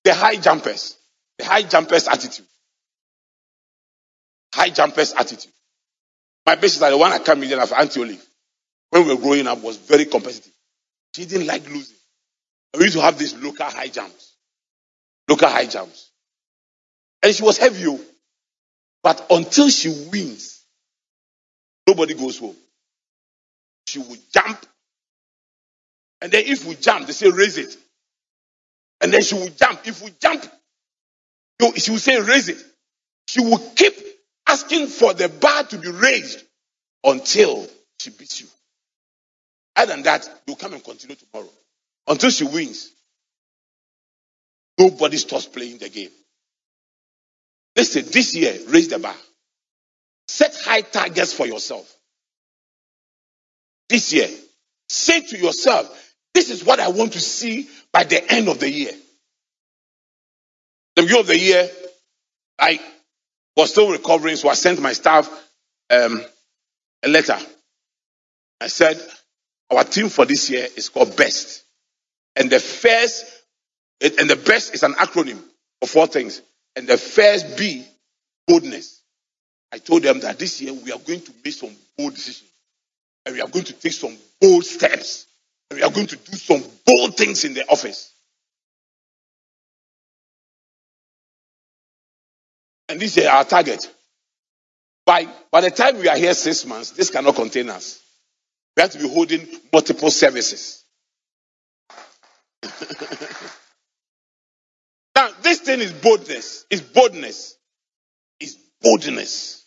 The 0.04 0.14
high 0.14 0.36
jumpers. 0.36 0.96
The 1.38 1.44
high 1.44 1.62
jumpers 1.62 2.08
attitude. 2.08 2.46
High 4.54 4.70
jumpers 4.70 5.12
attitude. 5.12 5.52
My 6.46 6.54
best 6.54 6.82
are 6.82 6.90
the 6.90 6.96
one 6.96 7.12
I 7.12 7.18
came 7.18 7.42
in 7.42 7.58
of 7.58 7.72
Auntie 7.72 8.00
Olive. 8.00 8.24
When 8.90 9.06
we 9.06 9.14
were 9.14 9.20
growing 9.20 9.46
up 9.46 9.62
was 9.62 9.76
very 9.76 10.06
competitive. 10.06 10.52
She 11.14 11.26
didn't 11.26 11.46
like 11.46 11.68
losing. 11.68 11.96
We 12.74 12.84
used 12.84 12.96
to 12.96 13.02
have 13.02 13.18
these 13.18 13.34
local 13.34 13.66
high 13.66 13.88
jumps. 13.88 14.32
Local 15.28 15.48
high 15.48 15.66
jumps. 15.66 16.10
And 17.22 17.34
she 17.34 17.42
was 17.42 17.58
heavy. 17.58 17.86
oh. 17.86 18.00
But 19.02 19.26
until 19.30 19.68
she 19.68 19.88
wins, 20.10 20.64
nobody 21.86 22.14
goes 22.14 22.38
home. 22.38 22.56
She 23.86 23.98
will 23.98 24.16
jump. 24.32 24.64
And 26.20 26.32
then 26.32 26.44
if 26.46 26.64
we 26.64 26.74
jump, 26.74 27.06
they 27.06 27.12
say 27.12 27.30
raise 27.30 27.58
it. 27.58 27.76
And 29.00 29.12
then 29.12 29.22
she 29.22 29.34
will 29.34 29.50
jump. 29.50 29.80
If 29.86 30.02
we 30.02 30.10
jump, 30.20 30.44
she 31.76 31.90
will 31.90 31.98
say 31.98 32.20
raise 32.20 32.48
it. 32.48 32.58
She 33.28 33.40
will 33.40 33.58
keep 33.76 33.94
asking 34.48 34.88
for 34.88 35.14
the 35.14 35.28
bar 35.28 35.64
to 35.64 35.78
be 35.78 35.90
raised 35.90 36.42
until 37.04 37.68
she 38.00 38.10
beats 38.10 38.40
you. 38.40 38.48
Other 39.76 39.94
than 39.94 40.02
that, 40.04 40.28
you'll 40.46 40.56
come 40.56 40.72
and 40.72 40.82
continue 40.82 41.16
tomorrow. 41.16 41.50
Until 42.08 42.30
she 42.30 42.44
wins. 42.44 42.90
Nobody 44.78 45.16
stops 45.16 45.46
playing 45.46 45.78
the 45.78 45.88
game. 45.88 46.10
Listen, 47.76 48.04
this 48.10 48.34
year, 48.34 48.58
raise 48.68 48.88
the 48.88 48.98
bar. 48.98 49.14
Set 50.26 50.56
high 50.64 50.80
targets 50.80 51.32
for 51.32 51.46
yourself. 51.46 51.92
This 53.88 54.12
year, 54.12 54.28
say 54.88 55.20
to 55.20 55.38
yourself, 55.38 56.07
this 56.34 56.50
is 56.50 56.64
what 56.64 56.80
I 56.80 56.88
want 56.88 57.12
to 57.14 57.20
see 57.20 57.68
by 57.92 58.04
the 58.04 58.32
end 58.32 58.48
of 58.48 58.60
the 58.60 58.70
year. 58.70 58.92
The 60.96 61.02
beginning 61.02 61.20
of 61.20 61.26
the 61.28 61.38
year, 61.38 61.68
I 62.58 62.80
was 63.56 63.70
still 63.70 63.90
recovering, 63.90 64.36
so 64.36 64.48
I 64.48 64.54
sent 64.54 64.80
my 64.80 64.92
staff 64.92 65.28
um, 65.90 66.24
a 67.04 67.08
letter. 67.08 67.38
I 68.60 68.66
said, 68.66 69.00
our 69.70 69.84
team 69.84 70.08
for 70.08 70.24
this 70.24 70.50
year 70.50 70.66
is 70.76 70.88
called 70.88 71.16
BEST. 71.16 71.62
And 72.36 72.50
the 72.50 72.60
first, 72.60 73.24
and 74.00 74.30
the 74.30 74.36
BEST 74.36 74.74
is 74.74 74.82
an 74.82 74.94
acronym 74.94 75.38
of 75.82 75.88
four 75.88 76.06
things. 76.06 76.42
And 76.76 76.86
the 76.86 76.96
first 76.96 77.56
B, 77.58 77.84
boldness. 78.46 79.02
I 79.72 79.78
told 79.78 80.02
them 80.02 80.20
that 80.20 80.38
this 80.38 80.60
year 80.60 80.72
we 80.72 80.92
are 80.92 80.98
going 80.98 81.20
to 81.20 81.32
make 81.44 81.54
some 81.54 81.74
bold 81.96 82.14
decisions. 82.14 82.50
And 83.26 83.34
we 83.34 83.40
are 83.40 83.48
going 83.48 83.66
to 83.66 83.72
take 83.74 83.92
some 83.92 84.16
bold 84.40 84.64
steps. 84.64 85.26
We 85.72 85.82
are 85.82 85.90
going 85.90 86.06
to 86.06 86.16
do 86.16 86.36
some 86.36 86.62
bold 86.86 87.16
things 87.16 87.44
in 87.44 87.54
the 87.54 87.68
office. 87.68 88.12
And 92.88 92.98
this 92.98 93.16
is 93.18 93.26
our 93.26 93.44
target. 93.44 93.92
By, 95.04 95.28
by 95.50 95.60
the 95.60 95.70
time 95.70 95.98
we 95.98 96.08
are 96.08 96.16
here 96.16 96.32
six 96.34 96.64
months, 96.64 96.92
this 96.92 97.10
cannot 97.10 97.34
contain 97.34 97.68
us. 97.68 98.00
We 98.76 98.82
have 98.82 98.90
to 98.92 98.98
be 98.98 99.08
holding 99.08 99.46
multiple 99.72 100.10
services. 100.10 100.84
now, 105.16 105.28
this 105.42 105.60
thing 105.60 105.80
is 105.80 105.92
boldness. 105.92 106.64
It's 106.70 106.80
boldness. 106.82 107.56
It's 108.40 108.54
boldness. 108.80 109.64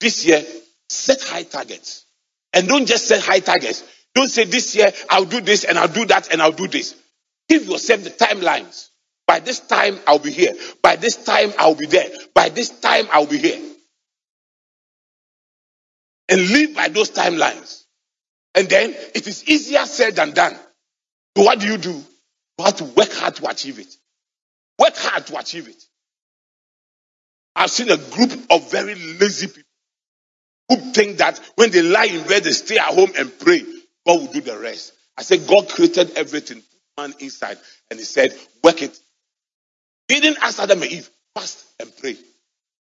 This 0.00 0.26
year, 0.26 0.42
set 0.88 1.22
high 1.22 1.44
targets. 1.44 2.04
And 2.52 2.68
don't 2.68 2.86
just 2.86 3.06
set 3.08 3.22
high 3.22 3.40
targets. 3.40 3.82
Don't 4.16 4.28
say 4.28 4.46
this 4.46 4.74
year, 4.76 4.92
I'll 5.10 5.26
do 5.26 5.40
this 5.42 5.64
and 5.64 5.78
I'll 5.78 5.88
do 5.88 6.06
that 6.06 6.32
and 6.32 6.42
I'll 6.42 6.52
do 6.52 6.68
this. 6.68 6.96
Give 7.48 7.64
yourself 7.66 8.02
the 8.02 8.10
timelines. 8.10 8.88
By 9.28 9.40
this 9.40 9.60
time, 9.60 10.00
I'll 10.08 10.18
be 10.18 10.32
here. 10.32 10.54
By 10.82 10.96
this 10.96 11.24
time, 11.24 11.52
I'll 11.58 11.76
be 11.76 11.86
there. 11.86 12.10
By 12.34 12.48
this 12.48 12.70
time, 12.80 13.06
I'll 13.12 13.26
be 13.28 13.38
here. 13.38 13.60
and 16.28 16.40
live 16.50 16.74
by 16.74 16.88
those 16.88 17.10
timelines. 17.10 17.84
And 18.54 18.68
then 18.68 18.94
it 19.14 19.26
is 19.26 19.48
easier 19.48 19.84
said 19.86 20.16
than 20.16 20.32
done. 20.32 20.54
So 21.36 21.44
what 21.44 21.60
do 21.60 21.66
you 21.66 21.76
do? 21.78 21.92
You 21.92 22.64
have 22.64 22.76
to 22.76 22.84
work 22.84 23.12
hard 23.12 23.36
to 23.36 23.48
achieve 23.48 23.78
it. 23.78 23.94
Work 24.78 24.96
hard 24.96 25.26
to 25.26 25.38
achieve 25.38 25.68
it. 25.68 25.82
I've 27.54 27.70
seen 27.70 27.90
a 27.90 27.96
group 27.96 28.32
of 28.50 28.70
very 28.70 28.94
lazy 28.94 29.48
people 29.48 29.62
who 30.68 30.76
think 30.92 31.18
that 31.18 31.40
when 31.56 31.70
they 31.70 31.82
lie 31.82 32.06
in 32.06 32.26
bed, 32.26 32.44
they 32.44 32.52
stay 32.52 32.78
at 32.78 32.86
home 32.94 33.12
and 33.18 33.38
pray. 33.38 33.64
God 34.06 34.20
will 34.20 34.32
do 34.32 34.40
the 34.40 34.58
rest. 34.58 34.92
I 35.18 35.22
said, 35.22 35.46
God 35.46 35.68
created 35.68 36.12
everything, 36.16 36.62
man 36.98 37.14
inside, 37.20 37.58
and 37.90 37.98
He 37.98 38.04
said, 38.04 38.34
work 38.64 38.82
it. 38.82 38.98
He 40.08 40.20
didn't 40.20 40.42
ask 40.42 40.60
Adam 40.60 40.82
and 40.82 40.92
Eve, 40.92 41.10
fast 41.34 41.66
and 41.80 41.92
pray. 41.98 42.16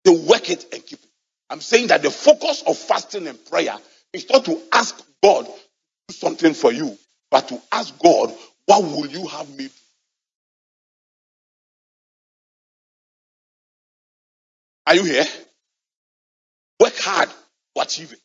They 0.04 0.12
work 0.12 0.50
it 0.50 0.66
and 0.72 0.84
keep 0.84 1.00
it. 1.00 1.08
I'm 1.50 1.60
saying 1.60 1.88
that 1.88 2.02
the 2.02 2.10
focus 2.10 2.62
of 2.66 2.76
fasting 2.76 3.26
and 3.26 3.44
prayer 3.46 3.76
is 4.12 4.28
not 4.30 4.44
to 4.46 4.60
ask 4.72 5.02
God 5.22 5.46
to 5.46 5.52
do 6.08 6.14
something 6.14 6.54
for 6.54 6.72
you, 6.72 6.96
but 7.30 7.48
to 7.48 7.60
ask 7.72 7.98
God, 7.98 8.34
what 8.66 8.82
will 8.84 9.06
you 9.06 9.26
have 9.28 9.48
me 9.56 9.64
do? 9.66 9.70
Are 14.86 14.94
you 14.96 15.04
here? 15.04 15.26
Work 16.80 16.96
hard 16.98 17.28
to 17.28 17.82
achieve 17.82 18.12
it. 18.12 18.20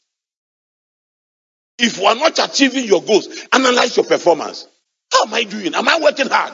If 1.79 1.97
you 1.97 2.05
are 2.05 2.15
not 2.15 2.39
achieving 2.39 2.85
your 2.85 3.01
goals, 3.03 3.27
analyze 3.51 3.97
your 3.97 4.05
performance. 4.05 4.67
How 5.11 5.25
am 5.25 5.33
I 5.33 5.43
doing? 5.43 5.73
Am 5.75 5.87
I 5.87 5.99
working 6.01 6.27
hard? 6.29 6.53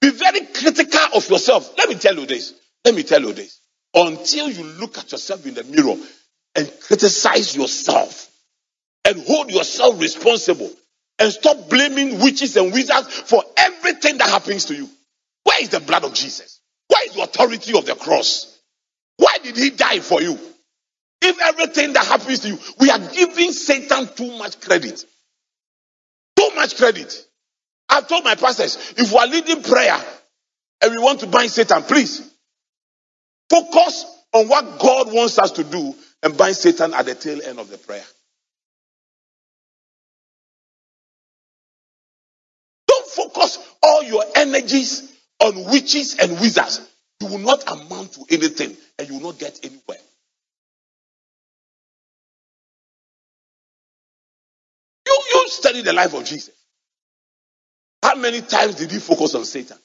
Be 0.00 0.10
very 0.10 0.46
critical 0.46 1.00
of 1.16 1.28
yourself. 1.28 1.74
Let 1.76 1.88
me 1.88 1.96
tell 1.96 2.14
you 2.14 2.26
this. 2.26 2.54
Let 2.84 2.94
me 2.94 3.02
tell 3.02 3.20
you 3.20 3.32
this. 3.32 3.60
Until 3.94 4.50
you 4.50 4.64
look 4.64 4.98
at 4.98 5.12
yourself 5.12 5.46
in 5.46 5.54
the 5.54 5.64
mirror 5.64 5.96
and 6.54 6.72
criticize 6.82 7.56
yourself 7.56 8.30
and 9.04 9.22
hold 9.26 9.50
yourself 9.50 10.00
responsible 10.00 10.70
and 11.18 11.32
stop 11.32 11.68
blaming 11.68 12.20
witches 12.20 12.56
and 12.56 12.72
wizards 12.72 13.08
for 13.08 13.42
everything 13.56 14.18
that 14.18 14.28
happens 14.28 14.66
to 14.66 14.74
you. 14.74 14.88
Where 15.44 15.62
is 15.62 15.70
the 15.70 15.80
blood 15.80 16.04
of 16.04 16.14
Jesus? 16.14 16.60
Where 16.88 17.04
is 17.06 17.14
the 17.14 17.22
authority 17.22 17.76
of 17.76 17.86
the 17.86 17.94
cross? 17.94 18.58
Why 19.16 19.38
did 19.42 19.56
he 19.56 19.70
die 19.70 20.00
for 20.00 20.22
you? 20.22 20.38
If 21.20 21.40
everything 21.40 21.92
that 21.94 22.06
happens 22.06 22.40
to 22.40 22.48
you, 22.48 22.58
we 22.80 22.90
are 22.90 22.98
giving 22.98 23.52
Satan 23.52 24.08
too 24.14 24.38
much 24.38 24.60
credit. 24.60 25.04
Too 26.36 26.50
much 26.54 26.76
credit. 26.76 27.26
I've 27.88 28.06
told 28.06 28.24
my 28.24 28.34
pastors, 28.34 28.76
if 28.96 29.10
we 29.10 29.18
are 29.18 29.26
leading 29.26 29.62
prayer 29.62 29.98
and 30.82 30.92
we 30.92 30.98
want 30.98 31.20
to 31.20 31.26
bind 31.26 31.50
Satan, 31.50 31.82
please 31.82 32.30
focus 33.50 34.04
on 34.32 34.48
what 34.48 34.78
God 34.78 35.12
wants 35.12 35.38
us 35.38 35.52
to 35.52 35.64
do 35.64 35.94
and 36.22 36.36
bind 36.36 36.56
Satan 36.56 36.94
at 36.94 37.06
the 37.06 37.14
tail 37.14 37.40
end 37.42 37.58
of 37.58 37.70
the 37.70 37.78
prayer. 37.78 38.04
Don't 42.86 43.06
focus 43.06 43.58
all 43.82 44.02
your 44.02 44.24
energies 44.36 45.12
on 45.40 45.64
witches 45.70 46.16
and 46.18 46.32
wizards. 46.40 46.88
You 47.20 47.28
will 47.28 47.38
not 47.38 47.64
amount 47.70 48.12
to 48.14 48.24
anything 48.30 48.76
and 48.98 49.08
you 49.08 49.14
will 49.14 49.32
not 49.32 49.38
get 49.38 49.58
anywhere. 49.64 49.98
You 55.48 55.52
study 55.52 55.80
the 55.80 55.94
life 55.94 56.12
of 56.12 56.26
Jesus. 56.26 56.54
How 58.02 58.16
many 58.16 58.42
times 58.42 58.74
did 58.74 58.92
he 58.92 58.98
focus 58.98 59.34
on 59.34 59.46
Satan? 59.46 59.78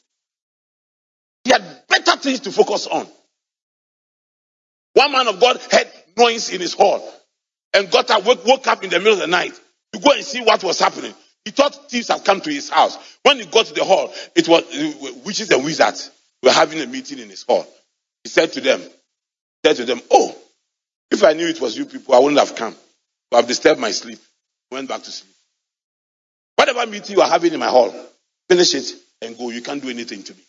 He 1.45 1.51
had 1.51 1.63
better 1.87 2.17
things 2.17 2.41
to 2.41 2.51
focus 2.51 2.85
on. 2.85 3.07
One 4.93 5.13
man 5.13 5.29
of 5.29 5.39
God 5.39 5.61
heard 5.71 5.87
noise 6.17 6.49
in 6.49 6.59
his 6.59 6.73
hall 6.73 7.01
and 7.73 7.89
got 7.89 8.11
up, 8.11 8.25
woke, 8.25 8.45
woke 8.45 8.67
up 8.67 8.83
in 8.83 8.89
the 8.89 8.99
middle 8.99 9.13
of 9.13 9.19
the 9.19 9.27
night 9.27 9.57
to 9.93 9.99
go 10.01 10.11
and 10.11 10.25
see 10.25 10.41
what 10.41 10.61
was 10.65 10.79
happening. 10.79 11.13
He 11.45 11.51
thought 11.51 11.89
thieves 11.89 12.09
had 12.09 12.25
come 12.25 12.41
to 12.41 12.51
his 12.51 12.69
house. 12.69 12.97
When 13.23 13.37
he 13.37 13.45
got 13.45 13.67
to 13.67 13.73
the 13.73 13.85
hall, 13.85 14.13
it 14.35 14.49
was 14.49 14.65
witches 15.23 15.49
and 15.49 15.63
wizards 15.63 16.11
were 16.41 16.51
having 16.51 16.81
a 16.81 16.87
meeting 16.87 17.19
in 17.19 17.29
his 17.29 17.43
hall. 17.43 17.65
He 18.25 18.29
said 18.29 18.51
to 18.51 18.59
them, 18.59 18.81
said 19.65 19.77
to 19.77 19.85
them, 19.85 20.01
Oh, 20.11 20.35
if 21.09 21.23
I 21.23 21.31
knew 21.31 21.47
it 21.47 21.61
was 21.61 21.77
you 21.77 21.85
people, 21.85 22.15
I 22.15 22.19
wouldn't 22.19 22.39
have 22.39 22.53
come. 22.53 22.75
I've 23.31 23.47
disturbed 23.47 23.79
my 23.79 23.91
sleep. 23.91 24.19
Went 24.69 24.89
back 24.89 25.03
to 25.03 25.11
sleep. 25.11 25.32
Whatever 26.55 26.85
meeting 26.87 27.15
you 27.17 27.21
are 27.21 27.29
having 27.29 27.53
in 27.53 27.59
my 27.59 27.67
hall, 27.67 27.93
finish 28.49 28.75
it 28.75 28.93
and 29.21 29.37
go. 29.37 29.49
You 29.49 29.61
can't 29.61 29.81
do 29.81 29.89
anything 29.89 30.23
to 30.23 30.33
me. 30.33 30.43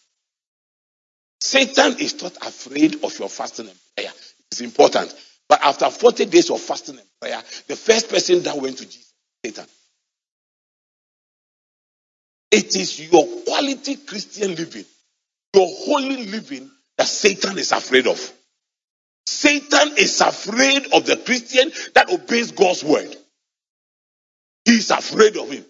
Satan 1.40 1.96
is 1.98 2.22
not 2.22 2.36
afraid 2.46 3.04
of 3.04 3.18
your 3.18 3.28
fasting 3.28 3.68
and 3.68 3.78
prayer. 3.96 4.12
It's 4.50 4.60
important. 4.60 5.14
But 5.48 5.62
after 5.62 5.90
40 5.90 6.26
days 6.26 6.50
of 6.50 6.60
fasting 6.60 6.98
and 6.98 7.06
prayer, 7.20 7.42
the 7.66 7.76
first 7.76 8.08
person 8.08 8.42
that 8.44 8.56
went 8.56 8.78
to 8.78 8.84
Jesus, 8.84 9.12
Satan. 9.44 9.66
It 12.50 12.76
is 12.76 13.10
your 13.10 13.26
quality 13.44 13.96
Christian 13.96 14.54
living, 14.54 14.84
your 15.54 15.66
holy 15.68 16.26
living 16.26 16.70
that 16.96 17.08
Satan 17.08 17.58
is 17.58 17.72
afraid 17.72 18.06
of. 18.06 18.32
Satan 19.26 19.94
is 19.98 20.20
afraid 20.20 20.92
of 20.94 21.04
the 21.04 21.16
Christian 21.16 21.72
that 21.94 22.10
obeys 22.10 22.52
God's 22.52 22.84
word. 22.84 23.16
He 24.64 24.76
is 24.76 24.90
afraid 24.90 25.36
of 25.36 25.50
him. 25.50 25.64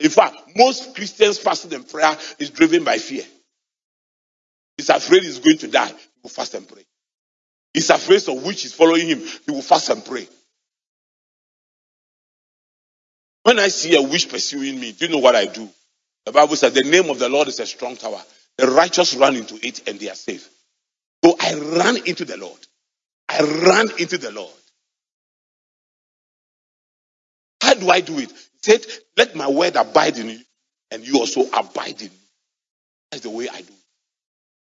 In 0.00 0.10
fact, 0.10 0.36
most 0.56 0.94
Christians 0.94 1.38
fasting 1.38 1.74
and 1.74 1.88
prayer 1.88 2.16
is 2.38 2.50
driven 2.50 2.84
by 2.84 2.98
fear. 2.98 3.24
He's 4.76 4.90
afraid 4.90 5.24
he's 5.24 5.40
going 5.40 5.58
to 5.58 5.68
die. 5.68 5.88
He 5.88 6.20
will 6.22 6.30
fast 6.30 6.54
and 6.54 6.68
pray. 6.68 6.84
He's 7.74 7.90
afraid 7.90 8.28
of 8.28 8.44
which 8.44 8.64
is 8.64 8.72
following 8.72 9.08
him. 9.08 9.18
He 9.18 9.50
will 9.50 9.62
fast 9.62 9.90
and 9.90 10.04
pray. 10.04 10.28
When 13.42 13.58
I 13.58 13.68
see 13.68 13.96
a 13.96 14.02
witch 14.02 14.28
pursuing 14.28 14.78
me, 14.78 14.92
do 14.92 15.06
you 15.06 15.12
know 15.12 15.18
what 15.18 15.34
I 15.34 15.46
do? 15.46 15.68
The 16.26 16.32
Bible 16.32 16.56
says 16.56 16.74
the 16.74 16.82
name 16.82 17.10
of 17.10 17.18
the 17.18 17.28
Lord 17.28 17.48
is 17.48 17.60
a 17.60 17.66
strong 17.66 17.96
tower. 17.96 18.20
The 18.56 18.70
righteous 18.70 19.14
run 19.14 19.36
into 19.36 19.54
it 19.66 19.88
and 19.88 19.98
they 19.98 20.10
are 20.10 20.14
safe. 20.14 20.48
So 21.24 21.36
I 21.40 21.54
ran 21.54 22.06
into 22.06 22.24
the 22.24 22.36
Lord. 22.36 22.58
I 23.28 23.40
ran 23.40 23.88
into 23.98 24.18
the 24.18 24.30
Lord. 24.30 24.52
How 27.62 27.74
do 27.74 27.90
I 27.90 28.00
do 28.00 28.18
it? 28.18 28.32
Said, 28.62 28.84
Let 29.16 29.34
my 29.36 29.48
word 29.48 29.76
abide 29.76 30.18
in 30.18 30.30
you, 30.30 30.40
and 30.90 31.06
you 31.06 31.18
also 31.18 31.42
abide 31.42 32.00
in 32.00 32.08
me. 32.08 32.18
That's 33.10 33.22
the 33.22 33.30
way 33.30 33.48
I 33.48 33.60
do. 33.60 33.72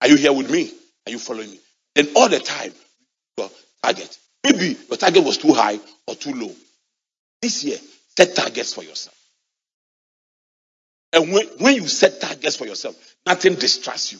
Are 0.01 0.07
you 0.07 0.17
here 0.17 0.33
with 0.33 0.51
me? 0.51 0.71
Are 1.07 1.11
you 1.11 1.19
following 1.19 1.51
me? 1.51 1.59
Then 1.95 2.09
all 2.15 2.29
the 2.29 2.39
time, 2.39 2.73
your 3.37 3.49
target. 3.83 4.17
Maybe 4.43 4.77
your 4.89 4.97
target 4.97 5.23
was 5.23 5.37
too 5.37 5.53
high 5.53 5.79
or 6.07 6.15
too 6.15 6.33
low. 6.33 6.51
This 7.41 7.63
year, 7.63 7.77
set 8.17 8.35
targets 8.35 8.73
for 8.73 8.83
yourself. 8.83 9.15
And 11.13 11.31
when, 11.31 11.47
when 11.59 11.75
you 11.75 11.87
set 11.87 12.21
targets 12.21 12.57
for 12.57 12.65
yourself, 12.65 12.95
nothing 13.25 13.55
distracts 13.55 14.11
you. 14.13 14.19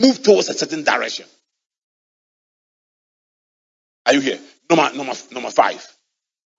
Move 0.00 0.22
towards 0.22 0.48
a 0.48 0.54
certain 0.54 0.84
direction. 0.84 1.26
Are 4.06 4.14
you 4.14 4.20
here? 4.20 4.38
Number, 4.70 4.96
number, 4.96 5.14
number 5.32 5.50
five. 5.50 5.86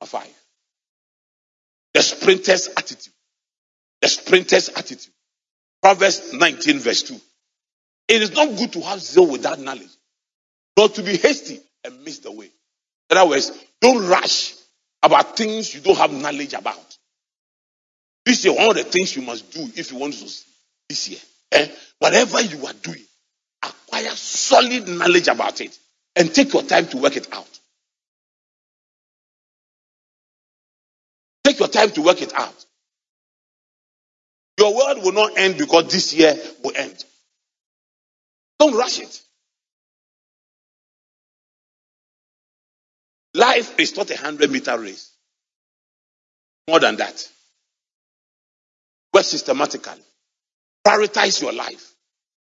Number 0.01 0.09
five. 0.09 0.44
Sprinter's 2.05 2.69
attitude. 2.69 3.13
The 4.01 4.07
sprinter's 4.07 4.69
attitude. 4.69 5.13
Proverbs 5.81 6.33
19, 6.33 6.79
verse 6.79 7.03
2. 7.03 7.15
It 8.07 8.21
is 8.21 8.33
not 8.33 8.55
good 8.57 8.73
to 8.73 8.81
have 8.81 8.99
zeal 8.99 9.27
without 9.27 9.59
knowledge, 9.59 9.89
not 10.77 10.95
to 10.95 11.03
be 11.03 11.17
hasty 11.17 11.59
and 11.83 12.03
miss 12.03 12.19
the 12.19 12.31
way. 12.31 12.49
In 13.09 13.17
other 13.17 13.29
words, 13.29 13.51
don't 13.81 14.07
rush 14.07 14.53
about 15.01 15.37
things 15.37 15.73
you 15.73 15.81
don't 15.81 15.97
have 15.97 16.11
knowledge 16.11 16.53
about. 16.53 16.97
This 18.25 18.45
is 18.45 18.51
one 18.51 18.69
of 18.69 18.75
the 18.75 18.83
things 18.83 19.15
you 19.15 19.21
must 19.21 19.51
do 19.51 19.69
if 19.75 19.91
you 19.91 19.97
want 19.99 20.13
to 20.13 20.19
succeed 20.19 20.51
this 20.89 21.09
year. 21.09 21.19
Eh? 21.51 21.67
Whatever 21.99 22.41
you 22.41 22.65
are 22.65 22.73
doing, 22.73 23.03
acquire 23.63 24.09
solid 24.15 24.87
knowledge 24.87 25.27
about 25.27 25.61
it 25.61 25.77
and 26.15 26.33
take 26.33 26.53
your 26.53 26.63
time 26.63 26.87
to 26.87 26.97
work 26.97 27.15
it 27.17 27.31
out. 27.33 27.54
Take 31.55 31.59
your 31.61 31.69
time 31.69 31.91
to 31.91 32.01
work 32.01 32.21
it 32.21 32.33
out. 32.33 32.65
Your 34.59 34.75
world 34.75 35.03
will 35.03 35.13
not 35.13 35.37
end 35.37 35.57
because 35.57 35.89
this 35.89 36.13
year 36.13 36.35
will 36.61 36.73
end. 36.75 37.05
Don't 38.59 38.75
rush 38.75 38.99
it. 38.99 39.21
Life 43.35 43.79
is 43.79 43.95
not 43.95 44.11
a 44.11 44.17
hundred 44.17 44.51
meter 44.51 44.77
race. 44.77 45.11
More 46.67 46.81
than 46.81 46.97
that. 46.97 47.25
Work 49.13 49.23
systematically. 49.23 50.03
Prioritize 50.85 51.41
your 51.41 51.53
life. 51.53 51.93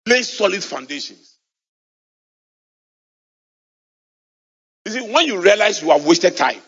Lay 0.07 0.23
solid 0.23 0.63
foundations. 0.63 1.37
You 4.87 4.93
see, 4.93 5.13
when 5.13 5.27
you 5.27 5.41
realize 5.41 5.83
you 5.83 5.91
have 5.91 6.07
wasted 6.07 6.37
time, 6.37 6.61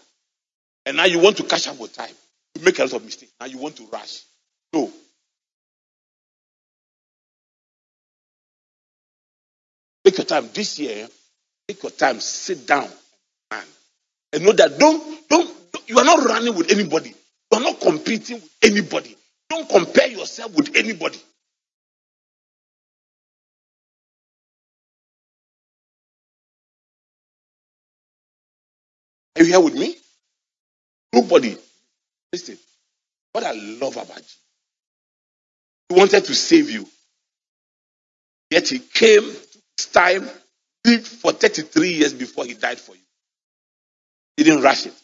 and 0.84 0.96
now 0.96 1.04
you 1.04 1.20
want 1.20 1.36
to 1.36 1.44
catch 1.44 1.68
up 1.68 1.78
with 1.78 1.94
time, 1.94 2.14
you 2.56 2.64
make 2.64 2.78
a 2.78 2.82
lot 2.84 2.94
of 2.94 3.04
mistakes. 3.04 3.32
Now 3.40 3.46
you 3.46 3.58
want 3.58 3.76
to 3.76 3.86
rush. 3.86 4.22
No. 4.74 4.90
Take 10.04 10.18
your 10.18 10.26
time. 10.26 10.50
This 10.54 10.78
year, 10.78 11.08
Take 11.68 11.82
your 11.82 11.92
time, 11.92 12.20
sit 12.20 12.66
down, 12.66 12.88
man. 13.50 13.64
And 14.32 14.44
know 14.44 14.52
that 14.52 14.78
don't, 14.78 15.28
don't, 15.28 15.72
don't- 15.72 15.90
you 15.90 15.98
are 15.98 16.04
not 16.04 16.24
running 16.24 16.54
with 16.56 16.72
anybody. 16.72 17.10
You 17.10 17.58
are 17.58 17.62
not 17.62 17.80
competing 17.80 18.36
with 18.36 18.50
anybody. 18.62 19.16
Don't 19.50 19.68
compare 19.68 20.08
yourself 20.08 20.54
with 20.56 20.76
anybody. 20.76 21.18
Are 29.36 29.42
you 29.44 29.50
here 29.50 29.60
with 29.60 29.74
me? 29.74 29.96
Nobody. 31.14 31.56
Listen, 32.34 32.58
what 33.30 33.44
I 33.44 33.52
love 33.52 33.96
about 33.96 34.18
you, 34.18 34.24
he 35.88 35.94
wanted 35.94 36.24
to 36.24 36.34
save 36.34 36.68
you. 36.68 36.84
Yet 38.50 38.70
he 38.70 38.80
came, 38.80 39.22
took 39.22 39.62
his 39.76 39.86
time, 39.86 40.28
lived 40.84 41.06
for 41.06 41.30
33 41.30 41.90
years 41.90 42.12
before 42.12 42.44
he 42.44 42.54
died 42.54 42.80
for 42.80 42.96
you. 42.96 43.02
He 44.36 44.42
didn't 44.42 44.62
rush 44.64 44.84
it. 44.86 44.94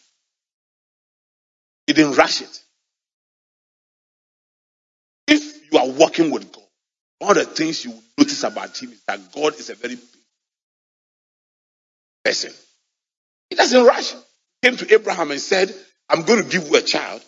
He 1.87 1.93
didn't 1.93 2.15
rush 2.15 2.41
it. 2.41 2.63
If 5.25 5.71
you 5.71 5.79
are 5.79 5.87
working 5.87 6.31
with 6.31 6.51
God, 6.51 6.65
one 7.19 7.37
of 7.37 7.47
the 7.47 7.55
things 7.55 7.85
you 7.85 7.91
will 7.91 8.03
notice 8.17 8.43
about 8.43 8.77
him 8.77 8.91
is 8.91 9.01
that 9.07 9.31
God 9.33 9.57
is 9.57 9.69
a 9.69 9.75
very 9.75 9.97
person. 12.25 12.51
He 13.49 13.55
doesn't 13.55 13.85
rush. 13.85 14.11
He 14.11 14.17
came 14.69 14.75
to 14.75 14.93
Abraham 14.93 15.31
and 15.31 15.39
said, 15.39 15.73
I'm 16.11 16.23
going 16.23 16.43
to 16.43 16.49
give 16.49 16.69
you 16.69 16.77
a 16.77 16.83
child. 16.83 17.23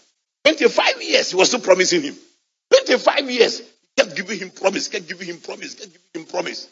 25 0.46 1.04
years, 1.04 1.32
he 1.32 1.38
was 1.38 1.50
still 1.50 1.62
promising 1.62 2.04
him. 2.04 2.18
25 2.86 3.32
years, 3.32 3.60
he 3.62 3.66
kept 4.04 4.16
giving 4.18 4.40
him 4.40 4.52
promise, 4.52 4.90
kept 4.90 5.08
giving 5.10 5.28
him 5.28 5.40
promise, 5.40 5.76
kept 5.76 5.92
giving 5.94 6.28
him 6.28 6.32
promise. 6.32 6.70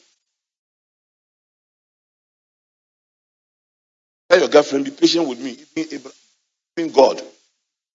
Tell 4.29 4.39
your 4.39 4.49
girlfriend, 4.49 4.85
be 4.85 4.91
patient 4.91 5.27
with 5.29 5.39
me. 5.39 5.57
Even 6.77 6.93
God, 6.93 7.21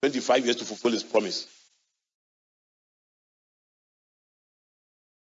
25 0.03 0.45
years 0.45 0.57
to 0.59 0.67
fulfill 0.67 0.93
his 0.93 1.05
promise. 1.05 1.47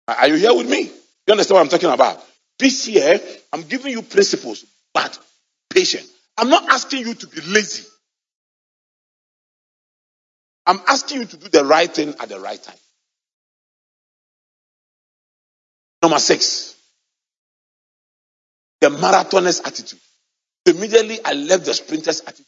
Are 0.08 0.16
are 0.18 0.30
you 0.30 0.36
here 0.36 0.56
with 0.56 0.70
me? 0.70 0.84
You 1.28 1.32
understand 1.34 1.56
what 1.58 1.62
I'm 1.64 1.70
talking 1.70 1.92
about? 1.92 2.24
This 2.60 2.88
year, 2.90 3.20
I'm 3.54 3.64
giving 3.64 3.94
you 3.94 4.04
principles, 4.04 4.66
but 4.94 5.20
patient. 5.74 6.06
I'm 6.38 6.50
not 6.50 6.70
asking 6.70 7.08
you 7.08 7.16
to 7.16 7.28
be 7.28 7.42
lazy. 7.42 7.86
I'm 10.70 10.80
asking 10.88 11.22
you 11.22 11.26
to 11.26 11.38
do 11.38 11.50
the 11.50 11.66
right 11.66 11.92
thing 11.92 12.10
at 12.20 12.30
the 12.30 12.40
right 12.40 12.62
time. 12.62 12.76
Number 16.04 16.20
six, 16.20 16.76
the 18.80 18.90
marathoner's 18.90 19.62
attitude. 19.62 20.00
Immediately 20.68 21.26
I 21.26 21.34
left 21.34 21.66
the 21.66 21.74
sprinter's 21.74 22.22
attitude. 22.22 22.46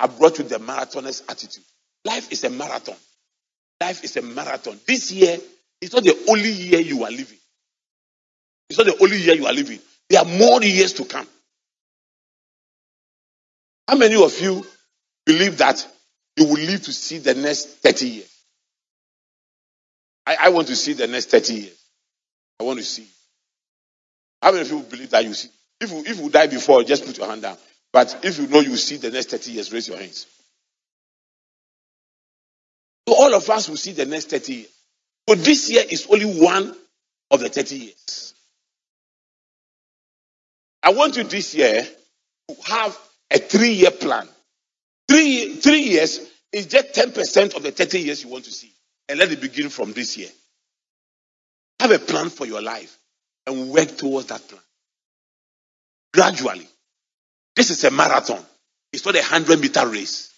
I 0.00 0.08
brought 0.08 0.38
you 0.38 0.44
the 0.46 0.58
marathoner's 0.58 1.22
attitude. 1.28 1.62
Life 2.04 2.32
is 2.32 2.42
a 2.42 2.50
marathon. 2.50 2.96
Life 3.80 4.02
is 4.02 4.16
a 4.16 4.22
marathon. 4.22 4.76
This 4.84 5.12
year 5.12 5.38
is 5.80 5.92
not 5.92 6.02
the 6.02 6.16
only 6.28 6.50
year 6.50 6.80
you 6.80 7.04
are 7.04 7.10
living. 7.10 7.38
It's 8.68 8.78
not 8.78 8.86
the 8.88 8.98
only 9.00 9.18
year 9.18 9.36
you 9.36 9.46
are 9.46 9.52
living. 9.52 9.78
There 10.08 10.18
are 10.20 10.26
more 10.26 10.60
years 10.60 10.94
to 10.94 11.04
come. 11.04 11.28
How 13.86 13.94
many 13.94 14.20
of 14.20 14.40
you 14.40 14.66
believe 15.24 15.58
that 15.58 15.86
you 16.40 16.46
will 16.46 16.60
live 16.60 16.82
to 16.82 16.92
see 16.92 17.18
the 17.18 17.34
next 17.34 17.82
30 17.82 18.08
years? 18.08 18.44
I, 20.26 20.36
I 20.40 20.48
want 20.48 20.68
to 20.68 20.76
see 20.76 20.94
the 20.94 21.06
next 21.06 21.30
30 21.30 21.54
years. 21.54 21.84
I 22.58 22.64
want 22.64 22.78
to 22.78 22.84
see. 22.84 23.06
How 24.40 24.52
many 24.52 24.66
you 24.66 24.80
believe 24.80 25.10
that 25.10 25.24
you 25.24 25.34
see? 25.34 25.50
If 25.80 25.90
you, 25.90 25.98
if 26.06 26.18
you 26.18 26.30
die 26.30 26.46
before, 26.46 26.82
just 26.82 27.04
put 27.04 27.18
your 27.18 27.26
hand 27.26 27.42
down. 27.42 27.58
But 27.92 28.20
if 28.22 28.38
you 28.38 28.46
know 28.46 28.60
you 28.60 28.76
see 28.76 28.96
the 28.96 29.10
next 29.10 29.30
30 29.30 29.52
years, 29.52 29.72
raise 29.72 29.88
your 29.88 29.98
hands. 29.98 30.26
So 33.06 33.14
all 33.16 33.34
of 33.34 33.48
us 33.50 33.68
will 33.68 33.76
see 33.76 33.92
the 33.92 34.06
next 34.06 34.30
30 34.30 34.52
years. 34.54 34.68
So 35.28 35.34
this 35.34 35.70
year 35.70 35.84
is 35.90 36.06
only 36.10 36.40
one 36.40 36.74
of 37.30 37.40
the 37.40 37.50
30 37.50 37.76
years. 37.76 38.34
I 40.82 40.92
want 40.92 41.18
you 41.18 41.24
this 41.24 41.54
year 41.54 41.86
to 42.48 42.56
have 42.64 42.98
a 43.30 43.38
three 43.38 43.72
year 43.72 43.90
plan. 43.90 44.26
Three, 45.08 45.56
three 45.56 45.82
years 45.82 46.29
is 46.52 46.66
just 46.66 46.94
10% 46.94 47.56
of 47.56 47.62
the 47.62 47.70
30 47.70 48.00
years 48.00 48.24
you 48.24 48.30
want 48.30 48.44
to 48.44 48.50
see. 48.50 48.72
And 49.08 49.18
let 49.18 49.30
it 49.30 49.40
begin 49.40 49.68
from 49.68 49.92
this 49.92 50.16
year. 50.16 50.28
Have 51.80 51.90
a 51.92 51.98
plan 51.98 52.30
for 52.30 52.46
your 52.46 52.62
life 52.62 52.96
and 53.46 53.70
work 53.70 53.96
towards 53.96 54.26
that 54.26 54.46
plan. 54.46 54.60
Gradually. 56.12 56.66
This 57.56 57.70
is 57.70 57.82
a 57.84 57.90
marathon. 57.90 58.42
It's 58.92 59.04
not 59.04 59.14
a 59.14 59.18
100 59.18 59.60
meter 59.60 59.86
race. 59.86 60.32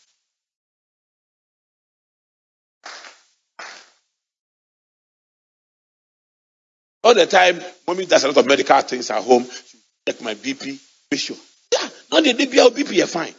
All 7.05 7.15
the 7.15 7.27
time, 7.27 7.61
mommy 7.87 8.07
does 8.07 8.23
a 8.23 8.29
lot 8.29 8.37
of 8.37 8.47
medical 8.47 8.81
things 8.83 9.11
at 9.11 9.23
home. 9.23 9.45
She 9.45 9.79
check 10.07 10.21
my 10.23 10.35
BP, 10.35 10.79
make 11.11 11.21
sure. 11.21 11.37
Yeah, 11.73 11.89
now 12.13 12.21
the 12.21 12.49
your 12.53 12.71
BP 12.71 13.03
are 13.03 13.07
fine. 13.09 13.35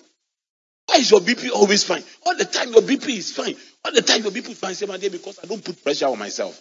Why 0.94 1.00
is 1.00 1.10
your 1.10 1.22
BP 1.22 1.50
always 1.50 1.84
fine? 1.84 2.04
All 2.24 2.38
the 2.38 2.46
time 2.46 2.72
your 2.72 2.84
BP 2.84 3.10
is 3.18 3.32
fine. 3.32 3.56
All 3.84 3.92
the 3.92 4.04
time 4.04 4.22
your 4.22 4.32
BP 4.32 4.50
is 4.50 4.60
fine. 4.60 4.76
Say, 4.76 4.86
my 4.86 4.98
dear, 4.98 5.10
because 5.10 5.40
I 5.44 5.48
don't 5.48 5.64
put 5.64 5.84
pressure 5.84 6.06
on 6.06 6.20
myself. 6.20 6.60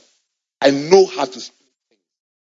I 0.59 0.71
know 0.71 1.05
how 1.05 1.27
to 1.27 1.51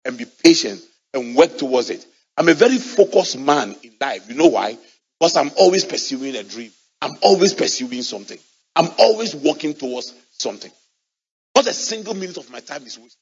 and 0.04 0.18
be 0.18 0.26
patient 0.26 0.82
and 1.14 1.36
work 1.36 1.56
towards 1.56 1.92
it. 1.92 2.04
I'm 2.36 2.50
a 2.50 2.56
very 2.56 2.78
focused 2.80 3.38
man 3.38 3.76
in 3.84 3.92
life. 4.02 4.28
You 4.28 4.36
know 4.36 4.48
why? 4.48 4.76
Because 5.20 5.36
I'm 5.36 5.52
always 5.56 5.86
pursuing 5.86 6.36
a 6.36 6.42
dream. 6.44 6.72
I'm 7.00 7.16
always 7.22 7.54
pursuing 7.54 8.02
something. 8.02 8.40
I'm 8.76 8.90
always 8.98 9.36
working 9.36 9.76
towards 9.76 10.16
something. 10.32 10.72
Not 11.56 11.68
a 11.68 11.74
single 11.74 12.16
minute 12.16 12.38
of 12.38 12.50
my 12.50 12.60
time 12.60 12.88
is 12.88 12.98
wasted. 12.98 13.22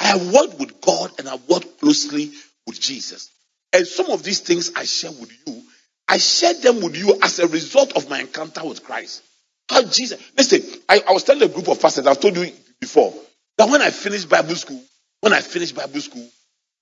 I 0.00 0.04
have 0.04 0.32
worked 0.34 0.58
with 0.58 0.82
God 0.82 1.12
and 1.18 1.28
I 1.30 1.36
worked 1.48 1.80
closely 1.80 2.30
with 2.66 2.78
Jesus. 2.78 3.30
And 3.72 3.86
some 3.86 4.10
of 4.10 4.22
these 4.22 4.40
things 4.40 4.72
I 4.76 4.84
share 4.84 5.12
with 5.12 5.32
you, 5.46 5.62
I 6.08 6.18
share 6.18 6.54
them 6.54 6.80
with 6.80 6.96
you 6.96 7.18
as 7.22 7.38
a 7.38 7.46
result 7.48 7.96
of 7.96 8.08
my 8.10 8.20
encounter 8.20 8.64
with 8.64 8.84
Christ. 8.84 9.22
How 9.68 9.82
Jesus, 9.82 10.20
listen, 10.36 10.62
I, 10.88 11.00
I 11.08 11.12
was 11.12 11.24
telling 11.24 11.42
a 11.42 11.52
group 11.52 11.68
of 11.68 11.80
pastors, 11.80 12.06
I've 12.06 12.20
told 12.20 12.36
you 12.36 12.52
before, 12.80 13.14
that 13.56 13.68
when 13.68 13.80
I 13.80 13.90
finished 13.90 14.28
Bible 14.28 14.54
school, 14.56 14.82
when 15.20 15.32
I 15.32 15.40
finished 15.40 15.74
Bible 15.74 16.00
school, 16.00 16.28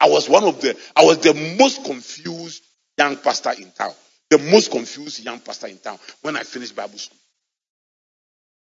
I 0.01 0.09
was 0.09 0.29
one 0.29 0.43
of 0.43 0.61
the, 0.61 0.77
I 0.97 1.05
was 1.05 1.19
the 1.19 1.57
most 1.59 1.85
confused 1.85 2.65
young 2.99 3.17
pastor 3.17 3.53
in 3.57 3.71
town. 3.71 3.93
The 4.31 4.39
most 4.39 4.71
confused 4.71 5.25
young 5.25 5.39
pastor 5.41 5.69
in 5.69 5.79
town 5.79 5.99
when 6.23 6.37
I 6.37 6.43
finished 6.43 6.75
Bible 6.75 6.99
school. 6.99 7.19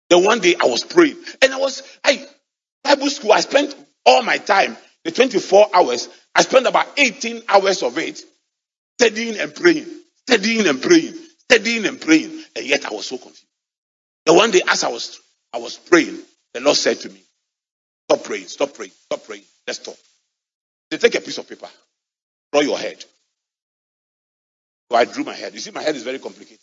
Then 0.09 0.23
one 0.23 0.39
day 0.39 0.55
I 0.61 0.67
was 0.67 0.83
praying 0.83 1.17
and 1.41 1.53
I 1.53 1.57
was, 1.57 1.81
I, 2.03 2.23
Bible 2.83 3.09
school, 3.09 3.31
I 3.31 3.39
spent 3.39 3.75
all 4.05 4.21
my 4.21 4.37
time, 4.37 4.77
the 5.03 5.11
24 5.11 5.69
hours, 5.73 6.09
I 6.35 6.43
spent 6.43 6.67
about 6.67 6.87
18 6.97 7.41
hours 7.49 7.81
of 7.81 7.97
it 7.97 8.21
studying 8.99 9.39
and 9.39 9.55
praying, 9.55 9.87
studying 10.27 10.67
and 10.67 10.81
praying, 10.81 11.13
studying 11.49 11.85
and 11.85 11.99
praying, 11.99 12.43
and 12.55 12.65
yet 12.65 12.85
I 12.85 12.93
was 12.93 13.07
so 13.07 13.17
confused. 13.17 13.45
The 14.25 14.33
one 14.33 14.51
day 14.51 14.61
as 14.67 14.83
I 14.83 14.89
was, 14.89 15.19
I 15.53 15.59
was 15.59 15.77
praying, 15.77 16.19
the 16.53 16.61
Lord 16.61 16.77
said 16.77 16.99
to 17.01 17.09
me, 17.09 17.21
stop 18.09 18.23
praying, 18.23 18.47
stop 18.47 18.73
praying, 18.73 18.91
stop 18.91 19.23
praying, 19.23 19.43
let's 19.67 19.79
stop. 19.79 19.95
They 20.89 20.97
take 20.97 21.15
a 21.15 21.21
piece 21.21 21.37
of 21.37 21.47
paper, 21.47 21.67
draw 22.51 22.61
your 22.61 22.77
head. 22.77 23.03
So 24.91 24.97
I 24.97 25.05
drew 25.05 25.23
my 25.23 25.33
head. 25.33 25.53
You 25.53 25.59
see, 25.59 25.71
my 25.71 25.81
head 25.81 25.95
is 25.95 26.03
very 26.03 26.19
complicated. 26.19 26.59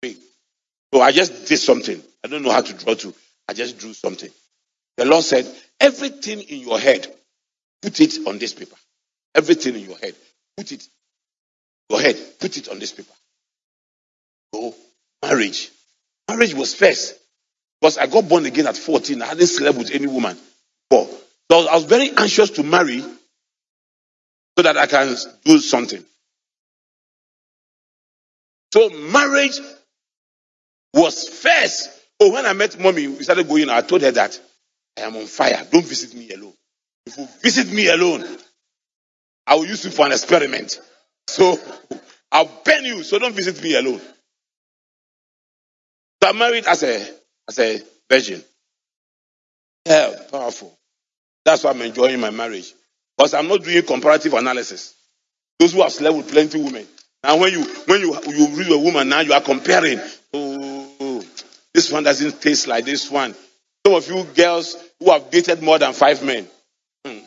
Big. 0.00 0.16
So 0.92 1.00
I 1.00 1.12
just 1.12 1.46
did 1.46 1.58
something. 1.58 2.02
I 2.24 2.28
don't 2.28 2.42
know 2.42 2.50
how 2.50 2.62
to 2.62 2.72
draw 2.72 2.94
to. 2.94 3.14
I 3.48 3.52
just 3.52 3.78
drew 3.78 3.92
something. 3.92 4.30
The 4.96 5.04
Lord 5.04 5.24
said, 5.24 5.46
everything 5.80 6.40
in 6.40 6.60
your 6.60 6.78
head, 6.78 7.06
put 7.82 8.00
it 8.00 8.26
on 8.26 8.38
this 8.38 8.54
paper. 8.54 8.76
Everything 9.34 9.74
in 9.74 9.82
your 9.82 9.98
head, 9.98 10.14
put 10.56 10.72
it. 10.72 10.88
Your 11.90 12.00
ahead, 12.00 12.16
put 12.38 12.56
it 12.56 12.68
on 12.68 12.78
this 12.78 12.92
paper. 12.92 13.12
So, 14.54 14.74
marriage. 15.22 15.70
Marriage 16.28 16.54
was 16.54 16.74
first. 16.74 17.18
Because 17.80 17.98
I 17.98 18.06
got 18.06 18.28
born 18.28 18.46
again 18.46 18.66
at 18.66 18.76
14. 18.76 19.22
I 19.22 19.26
hadn't 19.26 19.46
slept 19.46 19.78
with 19.78 19.90
any 19.92 20.06
woman 20.06 20.36
before. 20.90 21.08
So 21.50 21.68
I 21.68 21.74
was 21.74 21.84
very 21.84 22.10
anxious 22.10 22.50
to 22.50 22.62
marry 22.62 23.00
so 23.00 24.62
that 24.62 24.76
I 24.76 24.86
can 24.86 25.14
do 25.44 25.58
something. 25.58 26.04
So 28.72 28.90
marriage 28.90 29.58
was 30.92 31.28
first. 31.28 31.90
Oh, 32.20 32.32
when 32.32 32.44
I 32.44 32.52
met 32.52 32.78
mommy, 32.78 33.06
we 33.06 33.22
started 33.22 33.48
going. 33.48 33.70
I 33.70 33.80
told 33.82 34.02
her 34.02 34.10
that 34.10 34.38
I 34.98 35.02
am 35.02 35.16
on 35.16 35.26
fire. 35.26 35.64
Don't 35.70 35.86
visit 35.86 36.14
me 36.14 36.30
alone. 36.32 36.52
If 37.06 37.16
you 37.16 37.28
visit 37.42 37.72
me 37.72 37.88
alone, 37.88 38.24
I 39.46 39.54
will 39.54 39.66
use 39.66 39.84
you 39.84 39.90
for 39.90 40.04
an 40.04 40.12
experiment. 40.12 40.80
So 41.28 41.58
I'll 42.32 42.50
burn 42.64 42.84
you. 42.84 43.02
So 43.02 43.18
don't 43.18 43.34
visit 43.34 43.62
me 43.62 43.76
alone. 43.76 44.00
So 46.22 46.28
I'm 46.28 46.38
married 46.38 46.66
as 46.66 46.82
a 46.82 47.06
as 47.48 47.58
a 47.58 47.82
virgin. 48.10 48.42
Yeah, 49.86 50.16
powerful. 50.30 50.76
That's 51.44 51.64
why 51.64 51.70
I'm 51.70 51.82
enjoying 51.82 52.18
my 52.18 52.30
marriage. 52.30 52.72
Because 53.16 53.34
I'm 53.34 53.46
not 53.46 53.62
doing 53.62 53.82
comparative 53.82 54.32
analysis. 54.34 54.94
Those 55.58 55.74
who 55.74 55.82
have 55.82 55.92
slept 55.92 56.16
with 56.16 56.30
plenty 56.30 56.62
women. 56.62 56.86
Now 57.22 57.36
when 57.36 57.52
you 57.52 57.64
when 57.86 58.00
you 58.00 58.18
you 58.28 58.46
read 58.56 58.72
a 58.72 58.78
woman 58.78 59.08
now 59.08 59.20
you 59.20 59.32
are 59.34 59.40
comparing. 59.40 60.00
Oh, 60.32 61.22
this 61.74 61.92
one 61.92 62.04
doesn't 62.04 62.40
taste 62.40 62.66
like 62.66 62.86
this 62.86 63.10
one. 63.10 63.34
Some 63.86 63.94
of 63.94 64.08
you 64.08 64.24
girls 64.34 64.76
who 64.98 65.10
have 65.10 65.30
dated 65.30 65.62
more 65.62 65.78
than 65.78 65.92
five 65.92 66.24
men. 66.24 66.46
Hmm. 67.04 67.18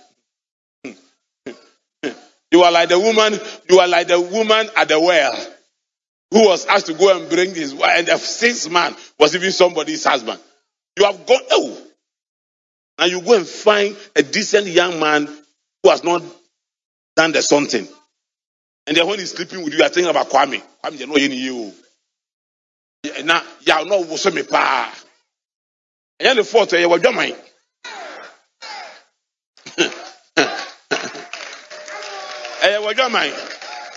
You 2.51 2.63
are 2.63 2.71
like 2.71 2.89
the 2.89 2.99
woman, 2.99 3.39
you 3.69 3.79
are 3.79 3.87
like 3.87 4.07
the 4.07 4.19
woman 4.19 4.69
at 4.75 4.89
the 4.89 4.99
well 4.99 5.35
who 6.31 6.47
was 6.47 6.65
asked 6.65 6.87
to 6.87 6.93
go 6.93 7.17
and 7.17 7.29
bring 7.29 7.53
his 7.53 7.73
wife, 7.73 7.99
and 7.99 8.07
the 8.07 8.17
sixth 8.17 8.69
man 8.69 8.95
was 9.19 9.35
even 9.35 9.51
somebody's 9.51 10.03
husband. 10.03 10.39
You 10.97 11.05
have 11.05 11.25
gone, 11.25 11.41
oh, 11.51 11.81
and 12.97 13.11
you 13.11 13.21
go 13.21 13.35
and 13.37 13.47
find 13.47 13.95
a 14.15 14.23
decent 14.23 14.67
young 14.67 14.99
man 14.99 15.25
who 15.83 15.89
has 15.89 16.03
not 16.03 16.21
done 17.15 17.31
the 17.33 17.41
something. 17.41 17.87
And 18.87 18.97
then 18.97 19.07
when 19.07 19.19
he's 19.19 19.31
sleeping 19.31 19.63
with 19.63 19.73
you, 19.73 19.79
you 19.79 19.85
are 19.85 19.89
thinking 19.89 20.09
about 20.09 20.29
Kwame. 20.29 20.61
Kwame, 20.83 20.99
you 20.99 21.07
know, 21.07 21.15
you 21.17 21.73
Now, 23.23 23.41
you 23.61 23.85
know, 23.85 24.03
what's 24.03 24.31
me 24.33 24.43
pa. 24.43 24.93
And 26.19 26.27
then 26.27 26.35
the 26.37 26.43
fourth, 26.43 26.73
eh, 26.73 26.79
you 26.81 27.50
were 32.83 32.93
your 32.93 33.09
ɛyɛ 33.09 33.09
wɔdwa 33.09 33.11
man 33.11 33.33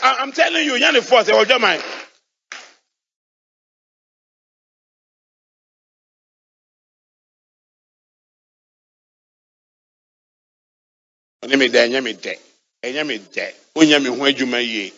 i'm 0.02 0.32
telling 0.32 0.64
you 0.64 0.76
yanni 0.76 1.00
force 1.00 1.28
ɛyɛ 1.28 1.44
wɔdwa 1.46 1.60
man. 1.60 1.80
ɔne 11.44 11.58
mi 11.58 11.68
dɛ 11.68 11.88
ɛnyɛ 11.88 12.02
mi 12.04 12.14
dɛ 12.14 12.38
ɛnyɛ 12.84 13.06
mi 13.06 13.18
dɛ 13.18 13.54
onyɛ 13.76 14.02
mi 14.02 14.08
ho 14.08 14.24
adwuma 14.24 14.60
yie. 14.62 14.92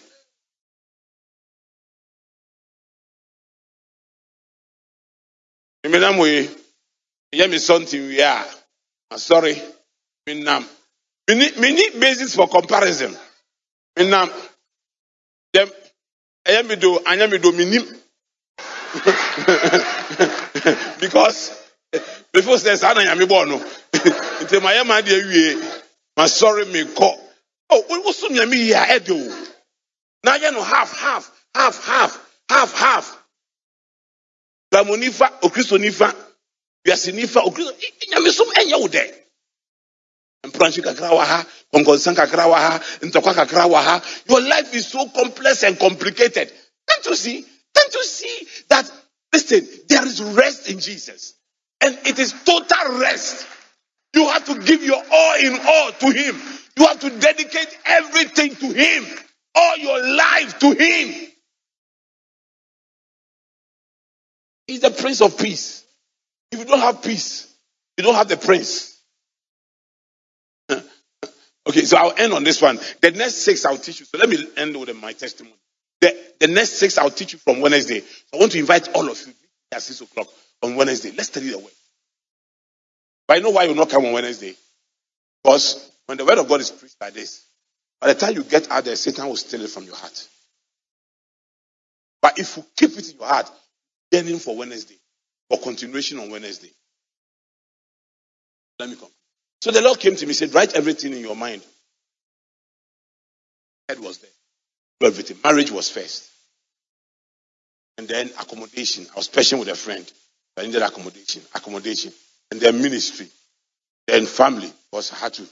Mímí 5.85 6.01
nam 6.01 6.19
yi 6.21 6.49
ɛyɛ 7.35 7.51
mi 7.51 7.59
something 7.59 8.09
wie 8.09 8.21
a 8.21 8.45
asɔre 9.13 9.55
mi 10.27 10.35
nam 10.43 10.69
mi 11.29 11.35
ni 11.35 11.51
mi 11.61 11.73
ni 11.73 11.91
basis 12.01 12.35
for 12.35 12.49
comparison 12.49 13.13
mi 13.13 13.26
nam 14.05 14.31
dɛm 15.55 15.71
ɛyɛ 16.47 16.67
mi 16.69 16.77
do 16.77 16.99
anyɛ 17.01 17.31
mi 17.31 17.39
do 17.39 17.53
mi 17.53 17.65
nim 17.65 17.85
because 21.01 21.51
before 22.33 22.57
sɛ 22.57 22.77
saa 22.77 22.93
na 22.95 23.03
nyame 23.05 23.27
bɔɔ 23.27 23.49
no. 23.49 23.59
Nti 24.45 24.63
ma 24.63 24.71
yɛ 24.73 24.87
ma 24.87 25.01
deɛ 25.01 25.27
wie 25.27 25.55
ma 26.17 26.25
sɔre 26.25 26.67
mi 26.73 26.85
kɔ. 26.85 27.21
Oh 27.71 27.83
woso 28.05 28.29
nyame 28.29 28.55
yi 28.57 28.73
a 28.73 28.85
ɛde 28.99 29.11
o. 29.11 29.49
Na 30.25 30.39
yɛ 30.39 30.53
no 30.53 30.63
half 30.63 30.97
half 30.99 31.31
half 31.55 31.85
half 31.85 32.19
half 32.51 32.73
half. 32.75 33.23
Lamɔ 34.73 34.97
nifa 34.99 35.41
okristo 35.41 35.79
nifa 35.79 36.15
wiase 36.87 37.13
nifa 37.13 37.43
okristo 37.45 37.73
nyame 38.13 38.31
som 38.31 38.49
ɛnyɛ 38.49 38.81
wo 38.81 38.89
dɛ 38.89 39.15
your 44.29 44.41
life 44.41 44.75
is 44.75 44.87
so 44.87 45.09
complex 45.09 45.63
and 45.63 45.79
complicated. 45.79 46.53
Can't 46.89 47.07
you 47.07 47.15
see? 47.15 47.45
Can't 47.75 47.95
you 47.95 48.05
see 48.05 48.47
that 48.69 48.91
listen 49.33 49.67
there 49.89 50.07
is 50.07 50.23
rest 50.23 50.71
in 50.71 50.79
jesus. 50.79 51.35
And 51.81 51.99
it 52.05 52.19
is 52.19 52.33
total 52.45 52.99
rest. 52.99 53.47
You 54.15 54.29
have 54.29 54.45
to 54.47 54.59
give 54.61 54.83
your 54.83 55.03
all 55.13 55.37
in 55.37 55.59
all 55.67 55.93
to 55.93 56.11
him. 56.11 56.41
You 56.79 56.87
have 56.87 57.01
to 57.01 57.11
dedicate 57.11 57.79
everything 57.85 58.57
to 58.57 58.73
him. 58.73 59.05
All 59.55 59.77
your 59.79 60.17
life 60.17 60.59
to 60.61 60.73
him. 60.73 61.29
He's 64.67 64.81
the 64.81 64.91
prince 64.91 65.21
of 65.21 65.39
peace. 65.39 65.85
If 66.51 66.61
you 66.61 66.65
don't 66.65 66.81
have 66.81 67.03
peace 67.03 67.47
you 67.97 68.05
don't 68.05 68.15
have 68.15 68.29
the 68.29 68.37
prince 68.37 68.96
Okay, 71.67 71.83
so 71.85 71.97
I'll 71.97 72.15
end 72.17 72.33
on 72.33 72.45
this 72.45 72.63
one. 72.63 72.79
The 73.01 73.11
next 73.11 73.37
six 73.37 73.65
I'll 73.65 73.77
teach 73.79 74.01
you. 74.01 74.07
So 74.07 74.19
let 74.19 74.29
me 74.29 74.39
end 74.57 74.77
with 74.79 74.95
my 74.97 75.13
testimony. 75.13 75.57
The, 76.01 76.17
the 76.41 76.47
next 76.49 76.73
six 76.75 76.99
I'll 76.99 77.11
teach 77.11 77.33
you 77.33 77.39
from 77.41 77.61
Wednesday. 77.61 78.03
I 78.33 78.37
want 78.37 78.53
to 78.53 78.59
invite 78.59 78.89
all 78.95 79.09
of 79.11 79.21
you 79.27 79.33
at 79.73 79.83
six 79.83 80.01
o'clock 80.01 80.29
on 80.63 80.77
Wednesday. 80.77 81.11
Let's 81.11 81.29
study 81.29 81.51
the 81.51 81.59
word. 81.59 81.73
But 83.27 83.39
I 83.39 83.41
know 83.41 83.51
why 83.51 83.65
you 83.65 83.71
will 83.71 83.77
not 83.77 83.91
come 83.91 84.05
on 84.05 84.13
Wednesday. 84.13 84.55
Because 85.43 85.91
when 86.07 86.19
the 86.19 86.25
word 86.25 86.39
of 86.39 86.49
God 86.49 86.61
is 86.61 86.71
preached 86.71 86.97
like 87.01 87.15
this, 87.15 87.45
by 88.01 88.09
the 88.09 88.15
time 88.15 88.35
you 88.35 88.45
get 88.45 88.71
out 88.71 88.85
there, 88.85 88.97
Satan 88.97 89.27
will 89.27 89.37
steal 89.37 89.63
it 89.63 89.71
from 89.71 89.85
your 89.85 89.97
heart. 89.97 90.29
But 92.23 92.39
if 92.39 92.57
you 92.57 92.65
keep 92.77 92.91
it 92.97 93.11
in 93.11 93.19
your 93.19 93.29
heart, 93.29 93.51
yearning 94.13 94.39
for 94.39 94.57
Wednesday, 94.57 94.97
for 95.51 95.59
continuation 95.59 96.19
on 96.21 96.31
Wednesday. 96.31 96.71
Let 98.79 98.91
me 98.91 98.97
come. 98.97 99.09
So 99.63 99.71
the 99.71 99.83
Lord 99.83 99.99
came 99.99 100.17
to 100.17 100.25
me 100.25 100.31
and 100.31 100.37
said, 100.37 100.55
Write 100.55 100.75
everything 100.75 101.13
in 101.13 101.21
your 101.21 101.37
mind. 101.37 101.63
Head 103.89 104.01
was 104.01 104.19
there. 104.19 104.31
Everything. 105.03 105.39
Marriage 105.45 105.71
was 105.71 105.91
first. 105.91 106.31
And 107.99 108.09
then 108.09 108.31
accommodation. 108.41 109.07
I 109.13 109.17
was 109.17 109.29
patient 109.29 109.61
with 109.61 109.69
a 109.69 109.75
friend. 109.75 110.11
I 110.57 110.63
needed 110.63 110.83
accommodation. 110.83 111.43
Accommodation. 111.55 112.13
And 112.51 112.61
then 112.61 112.81
ministry. 112.83 113.29
Then 114.07 114.27
family. 114.27 114.73
Because 114.91 115.13
I 115.13 115.17
had 115.17 115.35
to 115.35 115.43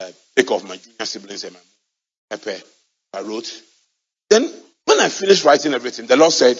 uh, 0.00 0.10
take 0.36 0.50
off 0.50 0.64
my 0.64 0.76
junior 0.76 1.04
siblings 1.04 1.44
and 1.44 1.54
my 1.54 1.60
Pepe. 2.30 2.62
I 3.14 3.22
wrote. 3.22 3.62
Then 4.30 4.52
when 4.84 5.00
I 5.00 5.08
finished 5.08 5.44
writing 5.44 5.74
everything, 5.74 6.06
the 6.06 6.16
Lord 6.16 6.32
said, 6.32 6.58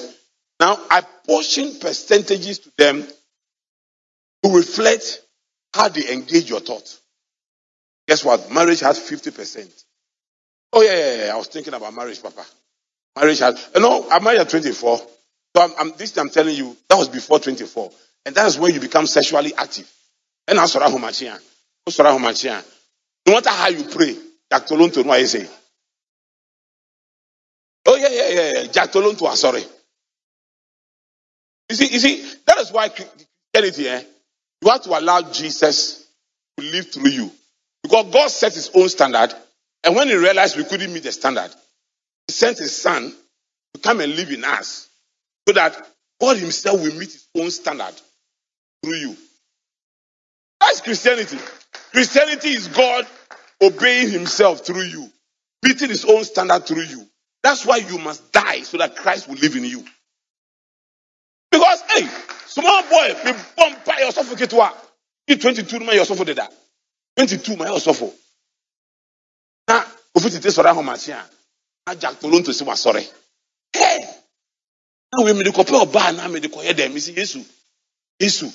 Now 0.61 0.79
I 0.91 1.03
portion 1.27 1.79
percentages 1.81 2.61
to 2.61 2.71
them 2.79 3.07
to 4.43 4.51
reflect 4.57 5.21
how 5.75 5.89
they 5.89 6.13
engage 6.13 6.51
your 6.51 6.61
thought. 6.61 6.99
Guess 8.09 8.25
what? 8.25 8.51
Marriage 8.53 8.81
has 8.81 8.99
50%. 8.99 9.85
Oh, 10.73 10.83
yeah, 10.83 10.95
yeah, 10.97 11.27
yeah. 11.27 11.35
I 11.35 11.37
was 11.37 11.49
thinking 11.49 11.75
about 11.75 11.95
marriage, 11.95 12.23
Papa. 12.23 12.45
Marriage 13.17 13.41
has, 13.41 13.71
you 13.75 13.81
know, 13.81 14.09
I'm 14.11 14.25
married 14.25 14.41
at 14.41 14.51
24. 14.51 14.99
So 14.99 15.07
I'm, 15.63 15.73
I'm, 15.79 15.93
this 15.97 16.17
I'm 16.19 16.31
telling 16.31 16.57
you, 16.57 16.77
that 16.89 16.97
was 16.97 17.09
before 17.09 17.39
24. 17.41 17.91
And 18.27 18.35
that 18.37 18.47
is 18.47 18.59
when 18.59 18.75
you 18.75 18.81
become 18.81 19.07
sexually 19.07 19.55
active. 19.55 19.91
And 20.49 20.59
I'm 20.59 20.69
No 23.27 23.35
matter 23.35 23.51
how 23.51 23.69
you 23.69 23.85
pray, 23.85 24.17
Jack 24.53 24.67
Tolonto, 24.67 25.05
what 25.05 25.19
I 25.21 25.25
say. 25.25 25.49
Oh, 27.87 27.97
yeah, 27.97 28.09
yeah, 28.11 28.29
yeah, 28.29 28.53
yeah. 28.63 28.67
Jack 28.73 28.93
Tolonto, 28.93 29.27
sorry. 29.37 29.65
You 31.71 31.77
see, 31.77 31.89
you 31.93 31.99
see, 31.99 32.35
that 32.47 32.59
is 32.59 32.73
why 32.73 32.89
Christianity, 32.91 33.89
eh? 33.89 34.03
You 34.63 34.71
have 34.71 34.83
to 34.83 34.99
allow 34.99 35.23
Jesus 35.23 36.07
to 36.59 36.65
live 36.65 36.91
through 36.91 37.11
you. 37.11 37.31
Because 37.83 38.13
God 38.13 38.31
set 38.31 38.55
his 38.55 38.71
own 38.75 38.89
standard, 38.89 39.33
and 39.85 39.95
when 39.95 40.09
he 40.09 40.17
realized 40.17 40.57
we 40.57 40.65
couldn't 40.65 40.93
meet 40.93 41.05
the 41.05 41.13
standard, 41.13 41.51
he 42.27 42.33
sent 42.33 42.59
his 42.59 42.75
son 42.75 43.15
to 43.75 43.81
come 43.81 44.01
and 44.01 44.15
live 44.17 44.31
in 44.31 44.45
us 44.45 44.89
so 45.47 45.55
that 45.55 45.77
God 46.21 46.37
himself 46.37 46.81
will 46.81 46.95
meet 46.95 47.13
his 47.13 47.27
own 47.37 47.51
standard 47.51 47.95
through 48.83 48.97
you. 48.97 49.17
That's 50.61 50.81
Christianity. 50.81 51.39
Christianity 51.93 52.49
is 52.49 52.69
God 52.69 53.07
obeying 53.63 54.11
himself 54.11 54.67
through 54.67 54.83
you, 54.83 55.11
meeting 55.65 55.89
his 55.89 56.05
own 56.05 56.25
standard 56.25 56.67
through 56.67 56.83
you. 56.83 57.07
That's 57.43 57.65
why 57.65 57.77
you 57.77 57.99
must 57.99 58.33
die 58.33 58.63
so 58.63 58.79
that 58.79 58.97
Christ 58.97 59.29
will 59.29 59.37
live 59.37 59.57
in 59.57 59.65
you. 59.65 59.85
Because, 61.51 61.83
hey, 61.89 62.09
small 62.49 62.83
boy 62.91 63.09
me 63.25 63.33
bɔ 63.57 63.65
mpa 63.71 63.95
yɛ 64.01 64.09
ɔsɔfo 64.11 64.35
ketewa 64.37 64.69
yi 65.29 65.37
twenty 65.37 65.63
two 65.63 65.81
ma 65.81 65.93
yɛ 65.93 66.03
ɔsɔfo 66.05 66.25
deda. 66.27 66.49
Twenty 67.17 67.39
two 67.39 67.57
ma 67.57 67.65
yɛ 67.67 67.77
ɔsɔfo 67.79 68.13
na 69.69 69.85
ofi 70.17 70.31
tete 70.31 70.49
sɔrɔ 70.49 70.71
ahomakye 70.73 71.13
a 71.15 71.31
na 71.87 71.95
jack 71.95 72.21
toronto 72.21 72.53
si 72.53 72.65
wasɔre 72.65 73.03
hɛ 73.75 74.19
na 75.13 75.25
wei 75.25 75.33
mede 75.35 75.51
kɔpɛ 75.53 75.85
ɔbaa 75.87 76.17
na 76.17 76.29
mede 76.29 76.49
kɔyɛ 76.49 76.73
dɛm 76.75 76.93
mi 76.93 77.01
si 77.01 77.13
yesu. 77.13 77.45
Yesu. 78.21 78.51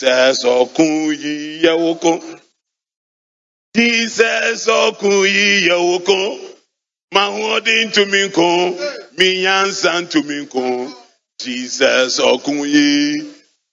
Jesus 0.00 0.44
ọkùn 0.44 0.92
yìí 1.22 1.60
yẹ 1.64 1.72
wò 1.82 1.90
kún. 2.02 2.18
Jesus 3.76 4.66
ọkùn 4.66 5.16
yìí 5.34 5.68
yẹ 5.68 5.76
wò 5.88 5.98
kún. 6.06 6.49
Mahodi 7.14 7.84
ntumi 7.84 8.22
nko, 8.28 8.78
minyansa 9.18 10.00
ntumi 10.00 10.36
nko. 10.42 10.92
Jesus 11.42 12.18
okunyi 12.18 13.24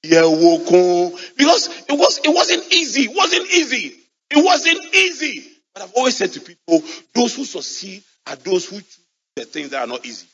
yewoko. 0.03 1.11
Because 1.37 1.69
it 1.87 1.93
was 1.93 2.17
it 2.23 2.33
wasn't 2.33 2.73
easy. 2.73 3.03
It 3.03 3.15
wasn't 3.15 3.47
easy. 3.53 3.95
It 4.31 4.43
wasn't 4.43 4.95
easy. 4.95 5.45
But 5.73 5.83
I've 5.83 5.93
always 5.93 6.17
said 6.17 6.31
to 6.33 6.39
people, 6.41 6.81
those 7.13 7.35
who 7.35 7.45
succeed 7.45 8.03
are 8.25 8.35
those 8.37 8.67
who 8.67 8.77
choose 8.77 8.99
the 9.35 9.45
things 9.45 9.69
that 9.69 9.81
are 9.81 9.87
not 9.87 10.05
easy. 10.05 10.27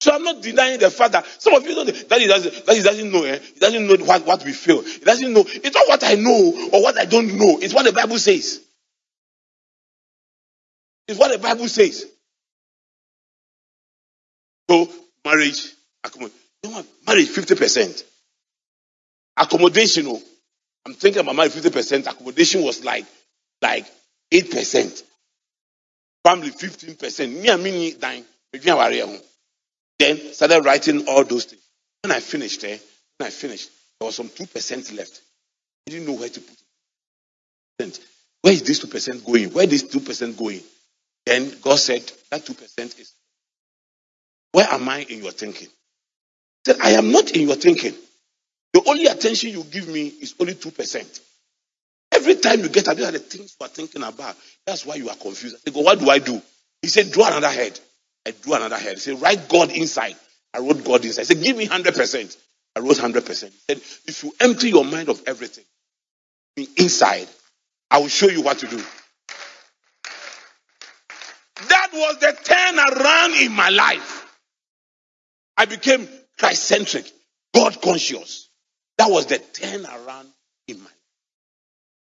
So 0.00 0.10
So 0.10 0.16
I'm 0.16 0.22
not 0.24 0.42
denying 0.42 0.78
the 0.78 0.90
fact 0.90 1.12
that 1.12 1.26
some 1.38 1.54
of 1.54 1.66
you 1.66 1.74
don't 1.74 2.08
that 2.08 2.20
he 2.20 2.28
doesn't 2.28 2.66
that 2.66 2.76
he 2.76 2.82
doesn't 2.82 3.10
know, 3.10 3.24
eh? 3.24 3.38
He 3.54 3.58
doesn't 3.58 3.86
know 3.86 3.96
what, 4.04 4.26
what 4.26 4.44
we 4.44 4.52
feel. 4.52 4.82
He 4.82 4.98
doesn't 4.98 5.32
know. 5.32 5.44
It's 5.46 5.74
not 5.74 5.88
what 5.88 6.04
I 6.04 6.14
know 6.14 6.68
or 6.72 6.82
what 6.82 6.98
I 6.98 7.04
don't 7.04 7.36
know. 7.36 7.58
It's 7.60 7.74
what 7.74 7.84
the 7.84 7.92
Bible 7.92 8.18
says. 8.18 8.60
What 11.18 11.32
the 11.32 11.38
Bible 11.38 11.68
says. 11.68 12.06
So 14.70 14.88
marriage, 15.24 15.72
accommodation. 16.04 16.38
You 16.64 16.70
know? 16.70 16.84
Marriage, 17.06 17.28
50%. 17.28 18.04
Accommodation, 19.36 20.06
oh, 20.08 20.22
I'm 20.86 20.94
thinking 20.94 21.20
about 21.20 21.36
marriage 21.36 21.52
50%. 21.52 22.06
Accommodation 22.06 22.62
was 22.62 22.84
like 22.84 23.04
like 23.60 23.86
8%. 24.32 25.02
Family 26.24 26.50
15%. 26.50 27.42
Me 27.42 27.48
and 27.48 27.62
me 27.62 27.92
dying. 27.92 28.24
Then 29.98 30.18
started 30.32 30.64
writing 30.64 31.06
all 31.08 31.24
those 31.24 31.44
things. 31.46 31.62
When 32.02 32.12
I 32.12 32.20
finished, 32.20 32.64
eh, 32.64 32.78
when 33.18 33.26
I 33.26 33.30
finished, 33.30 33.70
there 33.98 34.06
was 34.06 34.16
some 34.16 34.28
2% 34.28 34.96
left. 34.96 35.20
I 35.86 35.90
didn't 35.92 36.06
know 36.06 36.14
where 36.14 36.28
to 36.28 36.40
put 36.40 36.56
it. 37.78 38.00
Where 38.42 38.52
is 38.52 38.62
this 38.62 38.84
2% 38.84 39.24
going? 39.24 39.50
Where 39.52 39.64
is 39.64 39.82
this 39.82 39.94
2% 39.94 40.36
going? 40.36 40.60
Then 41.26 41.52
God 41.62 41.78
said, 41.78 42.02
that 42.30 42.44
2% 42.44 43.00
is. 43.00 43.12
Where 44.52 44.66
am 44.66 44.88
I 44.88 45.00
in 45.08 45.22
your 45.22 45.32
thinking? 45.32 45.68
He 46.64 46.72
said, 46.72 46.80
I 46.82 46.90
am 46.90 47.10
not 47.10 47.30
in 47.30 47.46
your 47.46 47.56
thinking. 47.56 47.94
The 48.72 48.82
only 48.86 49.06
attention 49.06 49.50
you 49.50 49.64
give 49.64 49.88
me 49.88 50.06
is 50.06 50.34
only 50.40 50.54
2%. 50.54 51.20
Every 52.12 52.34
time 52.36 52.60
you 52.60 52.68
get 52.68 52.88
up, 52.88 52.96
these 52.96 53.06
are 53.06 53.12
the 53.12 53.18
things 53.18 53.56
you 53.58 53.64
are 53.64 53.68
thinking 53.68 54.02
about. 54.02 54.36
That's 54.66 54.84
why 54.84 54.96
you 54.96 55.08
are 55.08 55.16
confused. 55.16 55.56
I 55.66 55.70
go, 55.70 55.80
what 55.80 55.98
do 55.98 56.10
I 56.10 56.18
do? 56.18 56.40
He 56.82 56.88
said, 56.88 57.10
draw 57.10 57.28
another 57.28 57.48
head. 57.48 57.78
I 58.26 58.32
drew 58.32 58.54
another 58.54 58.76
head. 58.76 58.94
He 58.94 59.00
said, 59.00 59.20
write 59.20 59.48
God 59.48 59.70
inside. 59.70 60.16
I 60.54 60.58
wrote 60.58 60.84
God 60.84 61.04
inside. 61.04 61.22
He 61.22 61.26
said, 61.26 61.42
give 61.42 61.56
me 61.56 61.66
100%. 61.66 62.36
I 62.76 62.80
wrote 62.80 62.96
100%. 62.96 63.26
He 63.28 63.34
said, 63.34 63.76
if 64.06 64.24
you 64.24 64.32
empty 64.40 64.68
your 64.70 64.84
mind 64.84 65.08
of 65.08 65.22
everything 65.26 65.64
inside, 66.76 67.28
I 67.90 67.98
will 67.98 68.08
show 68.08 68.28
you 68.28 68.42
what 68.42 68.58
to 68.58 68.66
do. 68.66 68.82
Was 71.92 72.18
the 72.18 72.36
turnaround 72.42 73.44
in 73.44 73.52
my 73.52 73.68
life. 73.68 74.26
I 75.56 75.66
became 75.66 76.08
Christ 76.38 76.64
centric, 76.64 77.10
God 77.54 77.80
conscious. 77.82 78.48
That 78.98 79.10
was 79.10 79.26
the 79.26 79.38
turnaround 79.38 80.26
in 80.68 80.78
my 80.78 80.84
life. 80.84 80.92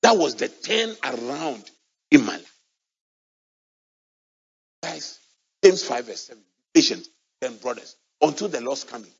That 0.03 0.17
was 0.17 0.37
the 0.37 0.49
turn 0.49 0.95
around 1.05 1.71
in 2.11 2.25
my 2.25 2.37
life. 2.37 2.57
Guys, 4.83 5.19
James 5.63 5.83
5 5.83 6.07
verse 6.07 6.21
7. 6.23 6.43
Patient, 6.73 7.07
then 7.41 7.57
brothers, 7.57 7.97
until 8.23 8.49
the 8.49 8.61
Lord's 8.61 8.85
coming. 8.85 9.11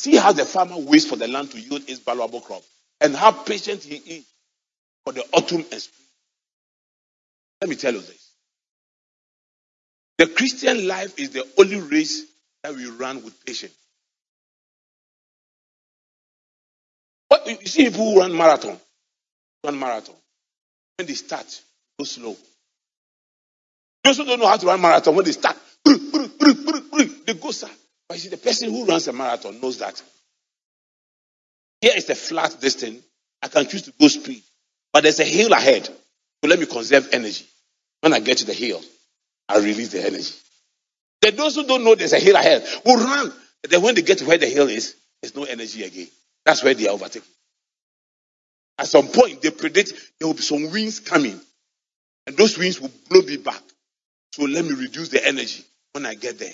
See 0.00 0.16
how 0.16 0.32
the 0.32 0.44
farmer 0.44 0.78
waits 0.78 1.06
for 1.06 1.16
the 1.16 1.28
land 1.28 1.50
to 1.52 1.60
yield 1.60 1.88
its 1.88 2.00
valuable 2.00 2.40
crop, 2.40 2.62
and 3.00 3.14
how 3.14 3.32
patient 3.32 3.82
he 3.82 3.96
is 3.96 4.24
for 5.04 5.12
the 5.12 5.24
autumn 5.32 5.64
and 5.70 5.80
spring. 5.80 6.06
Let 7.60 7.70
me 7.70 7.76
tell 7.76 7.92
you 7.94 8.00
this. 8.00 8.25
The 10.18 10.26
Christian 10.26 10.86
life 10.88 11.18
is 11.18 11.30
the 11.30 11.46
only 11.58 11.80
race 11.80 12.24
that 12.62 12.74
we 12.74 12.86
run 12.86 13.22
with 13.22 13.44
patience. 13.44 13.74
But 17.28 17.46
you 17.46 17.66
see 17.66 17.84
people 17.84 18.12
who 18.12 18.20
run 18.20 18.36
marathon, 18.36 18.78
run 19.64 19.78
marathon. 19.78 20.14
When 20.96 21.06
they 21.06 21.14
start, 21.14 21.60
go 21.98 22.04
slow. 22.04 22.36
Those 24.04 24.18
don't 24.18 24.38
know 24.38 24.46
how 24.46 24.56
to 24.56 24.66
run 24.66 24.80
marathon, 24.80 25.14
when 25.14 25.24
they 25.24 25.32
start, 25.32 25.56
they 25.84 27.34
go 27.34 27.50
slow. 27.50 27.70
But 28.08 28.16
you 28.16 28.20
see, 28.22 28.28
the 28.28 28.36
person 28.36 28.70
who 28.70 28.86
runs 28.86 29.08
a 29.08 29.12
marathon 29.12 29.60
knows 29.60 29.78
that 29.78 30.00
here 31.80 31.92
is 31.94 32.08
a 32.08 32.14
flat 32.14 32.56
distance. 32.60 33.02
I 33.42 33.48
can 33.48 33.66
choose 33.66 33.82
to 33.82 33.92
go 34.00 34.08
speed, 34.08 34.42
but 34.92 35.02
there's 35.02 35.20
a 35.20 35.24
hill 35.24 35.52
ahead. 35.52 35.84
So 35.84 36.48
let 36.48 36.58
me 36.58 36.66
conserve 36.66 37.08
energy. 37.12 37.46
When 38.00 38.12
I 38.12 38.20
get 38.20 38.38
to 38.38 38.46
the 38.46 38.54
hill, 38.54 38.80
I 39.48 39.58
release 39.58 39.90
the 39.90 40.04
energy. 40.04 40.34
Then 41.22 41.36
those 41.36 41.56
who 41.56 41.66
don't 41.66 41.84
know 41.84 41.94
there's 41.94 42.12
a 42.12 42.18
hill 42.18 42.36
ahead 42.36 42.64
will 42.84 42.96
run. 42.96 43.32
Then 43.68 43.82
when 43.82 43.94
they 43.94 44.02
get 44.02 44.18
to 44.18 44.26
where 44.26 44.38
the 44.38 44.46
hill 44.46 44.68
is, 44.68 44.96
there's 45.20 45.34
no 45.34 45.44
energy 45.44 45.82
again. 45.84 46.08
That's 46.44 46.62
where 46.62 46.74
they 46.74 46.86
are 46.88 46.92
overtaken. 46.92 47.28
At 48.78 48.88
some 48.88 49.08
point, 49.08 49.42
they 49.42 49.50
predict 49.50 49.92
there 50.18 50.28
will 50.28 50.34
be 50.34 50.42
some 50.42 50.70
winds 50.70 51.00
coming, 51.00 51.40
and 52.26 52.36
those 52.36 52.58
winds 52.58 52.80
will 52.80 52.92
blow 53.08 53.22
me 53.22 53.38
back. 53.38 53.62
So 54.32 54.44
let 54.44 54.64
me 54.64 54.72
reduce 54.72 55.08
the 55.08 55.26
energy 55.26 55.64
when 55.92 56.04
I 56.04 56.14
get 56.14 56.38
there. 56.38 56.52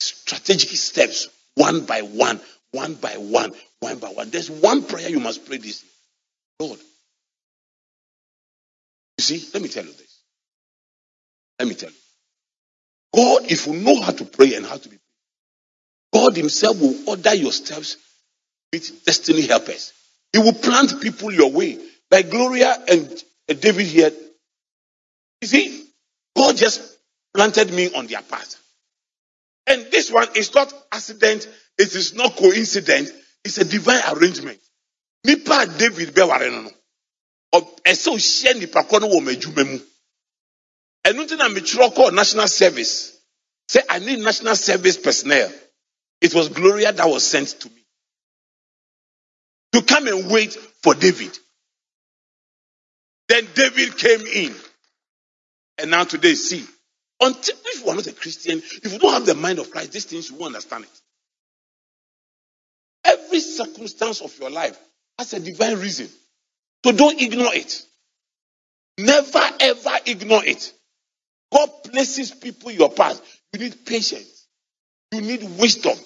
Strategic 0.00 0.70
steps, 0.70 1.28
one 1.56 1.84
by 1.84 2.02
one, 2.02 2.40
one 2.70 2.94
by 2.94 3.14
one, 3.14 3.52
one 3.80 3.98
by 3.98 4.08
one. 4.08 4.30
There's 4.30 4.50
one 4.50 4.84
prayer 4.84 5.08
you 5.08 5.20
must 5.20 5.44
pray 5.46 5.58
this. 5.58 5.84
Lord. 6.60 6.78
You 9.18 9.24
see, 9.24 9.48
let 9.52 9.62
me 9.62 9.68
tell 9.68 9.84
you 9.84 9.92
this. 9.92 10.20
Let 11.58 11.68
me 11.68 11.74
tell 11.74 11.90
you. 11.90 11.96
God, 13.14 13.50
if 13.50 13.66
you 13.66 13.74
know 13.74 14.00
how 14.00 14.12
to 14.12 14.24
pray 14.24 14.54
and 14.54 14.66
how 14.66 14.76
to 14.76 14.88
be 14.88 14.98
God 16.12 16.36
Himself 16.36 16.80
will 16.80 17.08
order 17.08 17.34
your 17.34 17.52
steps 17.52 17.96
with 18.72 19.04
destiny 19.04 19.42
helpers. 19.46 19.92
He 20.32 20.38
will 20.38 20.52
plant 20.52 21.00
people 21.00 21.32
your 21.32 21.50
way. 21.50 21.78
Like 22.10 22.30
Gloria 22.30 22.76
and 22.88 23.24
David 23.60 23.86
here. 23.86 24.10
You 25.42 25.48
see, 25.48 25.86
God 26.36 26.56
just 26.56 26.98
planted 27.34 27.72
me 27.72 27.94
on 27.94 28.06
their 28.06 28.22
path. 28.22 28.56
And 29.66 29.86
this 29.90 30.10
one 30.10 30.28
is 30.34 30.54
not 30.54 30.72
accident, 30.90 31.46
it 31.78 31.94
is 31.94 32.14
not 32.14 32.36
coincidence, 32.36 33.10
it's 33.44 33.58
a 33.58 33.64
divine 33.64 34.00
arrangement. 34.16 34.58
Nipa 35.24 35.66
David 35.78 36.14
bɛware 36.14 36.50
no 36.50 36.62
no. 36.62 36.70
Ɛsɛ 37.84 38.14
ohyia 38.14 38.58
nipa 38.58 38.82
kɔ 38.84 39.00
no 39.00 39.08
wɔ 39.08 39.82
Ɛno 41.08 41.24
nti 41.24 41.36
na 41.36 41.48
metwerɛ 41.48 41.94
kɔɔ 41.94 42.12
national 42.12 42.48
service. 42.48 43.16
Say 43.68 43.80
I 43.88 43.98
need 43.98 44.18
national 44.20 44.56
service 44.56 44.98
personnel. 44.98 45.50
It 46.20 46.34
was 46.34 46.48
Gloria 46.50 46.92
that 46.92 47.08
was 47.08 47.24
sent 47.24 47.48
to 47.60 47.68
me 47.70 47.84
to 49.72 49.82
come 49.82 50.06
and 50.08 50.30
wait 50.30 50.52
for 50.82 50.94
David. 50.94 51.36
Then 53.28 53.46
David 53.54 53.96
came 53.96 54.26
in. 54.26 54.54
And 55.78 55.90
now 55.90 56.04
today, 56.04 56.34
see, 56.34 56.64
until 57.20 57.56
if 57.64 57.84
you 57.84 57.90
are 57.90 57.94
not 57.94 58.06
a 58.06 58.12
Christian, 58.12 58.58
if 58.58 58.92
you 58.92 58.98
don't 58.98 59.12
have 59.12 59.26
the 59.26 59.34
mind 59.34 59.58
of 59.60 59.70
Christ, 59.70 59.92
these 59.92 60.06
things 60.06 60.30
you 60.30 60.36
won't 60.36 60.54
understand 60.54 60.84
it. 60.84 61.00
Every 63.04 63.40
circumstance 63.40 64.20
of 64.20 64.36
your 64.38 64.50
life 64.50 64.78
has 65.18 65.32
a 65.32 65.40
divine 65.40 65.78
reason. 65.78 66.08
So 66.84 66.92
don't 66.92 67.20
ignore 67.20 67.54
it. 67.54 67.82
Never 68.98 69.50
ever 69.60 69.98
ignore 70.06 70.44
it. 70.44 70.72
God 71.52 71.70
places 71.84 72.30
people 72.30 72.70
in 72.70 72.78
your 72.78 72.90
path. 72.90 73.20
You 73.52 73.60
need 73.60 73.86
patience. 73.86 74.46
You 75.12 75.22
need 75.22 75.42
wisdom. 75.58 75.96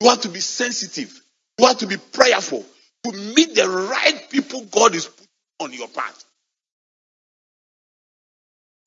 You 0.00 0.08
have 0.08 0.20
to 0.22 0.28
be 0.28 0.40
sensitive. 0.40 1.20
You 1.58 1.66
have 1.66 1.78
to 1.78 1.86
be 1.86 1.96
prayerful 1.96 2.64
to 3.04 3.12
meet 3.12 3.54
the 3.54 3.68
right 3.68 4.26
people 4.30 4.64
God 4.64 4.94
is 4.94 5.06
putting 5.06 5.26
on 5.60 5.72
your 5.72 5.88
path. 5.88 6.24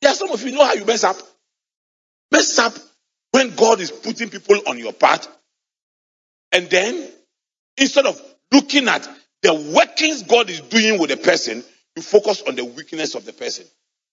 There 0.01 0.11
are 0.11 0.15
some 0.15 0.31
of 0.31 0.41
you 0.43 0.51
know 0.51 0.63
how 0.63 0.73
you 0.73 0.85
mess 0.85 1.03
up. 1.03 1.17
Mess 2.31 2.57
up 2.59 2.73
when 3.31 3.55
God 3.55 3.81
is 3.81 3.91
putting 3.91 4.29
people 4.29 4.55
on 4.67 4.77
your 4.77 4.93
path. 4.93 5.27
And 6.51 6.69
then 6.69 7.09
instead 7.77 8.05
of 8.05 8.21
looking 8.51 8.87
at 8.87 9.07
the 9.41 9.53
workings 9.75 10.23
God 10.23 10.49
is 10.49 10.61
doing 10.61 10.99
with 10.99 11.09
the 11.09 11.17
person, 11.17 11.63
you 11.95 12.01
focus 12.01 12.43
on 12.47 12.55
the 12.55 12.65
weakness 12.65 13.15
of 13.15 13.25
the 13.25 13.33
person. 13.33 13.65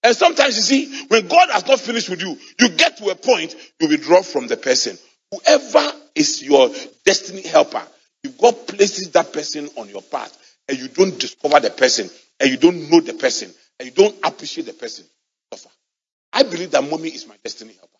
And 0.06 0.14
sometimes 0.14 0.54
you 0.54 0.62
see, 0.62 1.04
when 1.08 1.26
God 1.26 1.50
has 1.50 1.66
not 1.66 1.80
finished 1.80 2.08
with 2.08 2.22
you, 2.22 2.38
you 2.60 2.68
get 2.68 2.98
to 2.98 3.08
a 3.08 3.16
point, 3.16 3.56
you 3.80 3.88
withdraw 3.88 4.22
from 4.22 4.46
the 4.46 4.56
person. 4.56 4.96
Whoever 5.32 5.92
is 6.14 6.44
your 6.44 6.70
destiny 7.04 7.42
helper, 7.42 7.82
if 8.22 8.38
God 8.38 8.68
places 8.68 9.10
that 9.10 9.32
person 9.32 9.68
on 9.76 9.88
your 9.88 10.02
path 10.02 10.32
and 10.68 10.78
you 10.78 10.86
don't 10.86 11.18
discover 11.18 11.58
the 11.58 11.70
person 11.70 12.08
and 12.38 12.48
you 12.48 12.56
don't 12.56 12.88
know 12.88 13.00
the 13.00 13.14
person 13.14 13.52
and 13.80 13.88
you 13.88 13.94
don't 13.96 14.14
appreciate 14.24 14.68
the 14.68 14.74
person, 14.74 15.04
suffer. 15.52 15.74
I 16.32 16.44
believe 16.44 16.70
that 16.70 16.88
mommy 16.88 17.08
is 17.08 17.26
my 17.26 17.34
destiny 17.42 17.72
helper. 17.72 17.98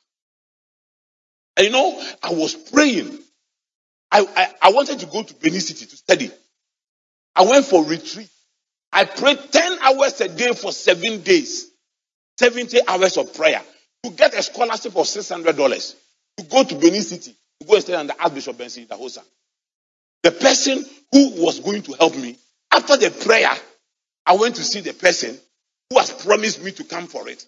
And 1.57 1.67
you 1.67 1.73
know, 1.73 2.01
I 2.23 2.35
was 2.35 2.55
praying. 2.55 3.19
I, 4.13 4.25
I, 4.37 4.69
I 4.69 4.71
wanted 4.71 5.01
to 5.01 5.07
go 5.07 5.25
to 5.25 5.35
Benin 5.35 5.61
City 5.61 5.87
to 5.87 5.97
study. 5.97 6.31
I 7.35 7.47
went 7.47 7.65
for 7.65 7.85
retreat. 7.85 8.31
I 8.93 9.07
prayed 9.07 9.41
10 9.51 9.79
hours 9.81 10.21
a 10.21 10.29
day 10.29 10.53
for 10.53 10.71
seven 10.71 11.23
days. 11.23 11.73
70 12.39 12.81
hours 12.87 13.17
of 13.17 13.35
prayer 13.35 13.63
to 14.03 14.11
get 14.11 14.35
a 14.35 14.43
scholarship 14.43 14.97
of 14.97 15.07
$600 15.07 15.95
to 16.39 16.45
go 16.45 16.65
to 16.65 16.75
Benin 16.75 17.03
City 17.03 17.35
to 17.61 17.67
go 17.67 17.75
and 17.75 17.83
study 17.83 17.97
under 17.97 18.15
Archbishop 18.21 18.59
Benson 18.59 18.87
Idahosa. 18.87 19.23
The 20.23 20.33
person 20.33 20.85
who 21.13 21.43
was 21.43 21.61
going 21.61 21.83
to 21.83 21.93
help 21.95 22.17
me, 22.17 22.37
after 22.73 22.97
the 22.97 23.11
prayer, 23.25 23.51
I 24.27 24.35
went 24.37 24.57
to 24.57 24.65
see 24.65 24.81
the 24.81 24.93
person 24.93 25.39
who 25.91 25.99
has 25.99 26.11
promised 26.11 26.63
me 26.63 26.73
to 26.73 26.85
come 26.85 27.07
for 27.07 27.29
it. 27.29 27.45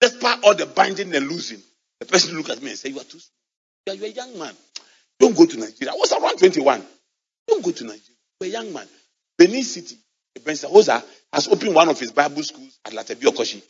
Despite 0.00 0.42
all 0.44 0.54
the 0.54 0.66
binding 0.66 1.14
and 1.14 1.28
losing, 1.28 1.60
the 1.98 2.06
person 2.06 2.36
looked 2.36 2.50
at 2.50 2.62
me 2.62 2.70
and 2.70 2.78
said, 2.78 2.92
You 2.92 3.00
are 3.00 3.04
too 3.04 3.18
small. 3.18 3.96
You 3.96 4.04
are 4.04 4.06
a 4.06 4.10
young 4.10 4.38
man. 4.38 4.54
Don't 5.18 5.36
go 5.36 5.44
to 5.44 5.58
Nigeria. 5.58 5.92
I 5.92 5.96
was 5.96 6.12
around 6.12 6.38
21. 6.38 6.82
Don't 7.48 7.64
go 7.64 7.72
to 7.72 7.84
Nigeria. 7.84 8.02
You're 8.40 8.48
a 8.48 8.52
young 8.52 8.72
man. 8.72 8.86
Benin 9.36 9.62
City, 9.64 9.96
Benson 10.44 10.70
Hosa 10.70 11.04
has 11.32 11.48
opened 11.48 11.74
one 11.74 11.88
of 11.88 11.98
his 11.98 12.12
Bible 12.12 12.42
schools 12.42 12.78
at 12.86 12.92
Latebiokorshie. 12.92 13.62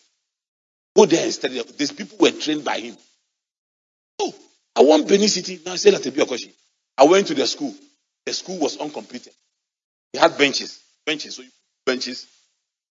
Go 0.97 1.07
there 1.07 1.25
and 1.25 1.33
study. 1.33 1.63
These 1.77 1.93
people 1.93 2.19
were 2.19 2.31
trained 2.31 2.65
by 2.65 2.79
him. 2.79 2.97
Oh, 4.21 4.35
I 4.77 4.83
want 4.83 5.09
Benin 5.09 5.29
City. 5.29 5.61
Now 5.65 5.73
I 5.73 5.77
say 5.77 5.91
Latebiokorshie. 5.91 6.53
I 6.99 7.05
went 7.05 7.29
to 7.29 7.35
the 7.35 7.47
school. 7.47 7.75
The 8.27 8.33
school 8.33 8.59
was 8.59 8.77
uncompleted. 8.77 9.33
He 10.13 10.19
had 10.19 10.37
benches. 10.37 10.83
Benches. 11.07 11.37
So 11.37 11.43
you 11.43 11.49
put 11.49 11.93
benches 11.93 12.27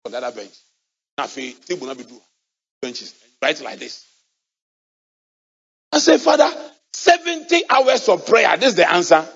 on 0.06 0.12
the 0.12 0.18
other 0.18 0.36
bench. 0.36 0.54
Now, 1.18 1.26
table 1.26 1.88
not 1.88 1.98
be 1.98 2.06
do 2.06 2.20
benches. 2.82 3.14
Right 3.42 3.60
like 3.62 3.80
this. 3.80 4.06
I 5.92 6.00
said, 6.00 6.22
Father, 6.22 6.50
70 6.94 7.64
hours 7.70 8.08
of 8.10 8.26
prayer. 8.26 8.56
This 8.58 8.70
is 8.70 8.76
the 8.76 8.90
answer. 8.90 9.28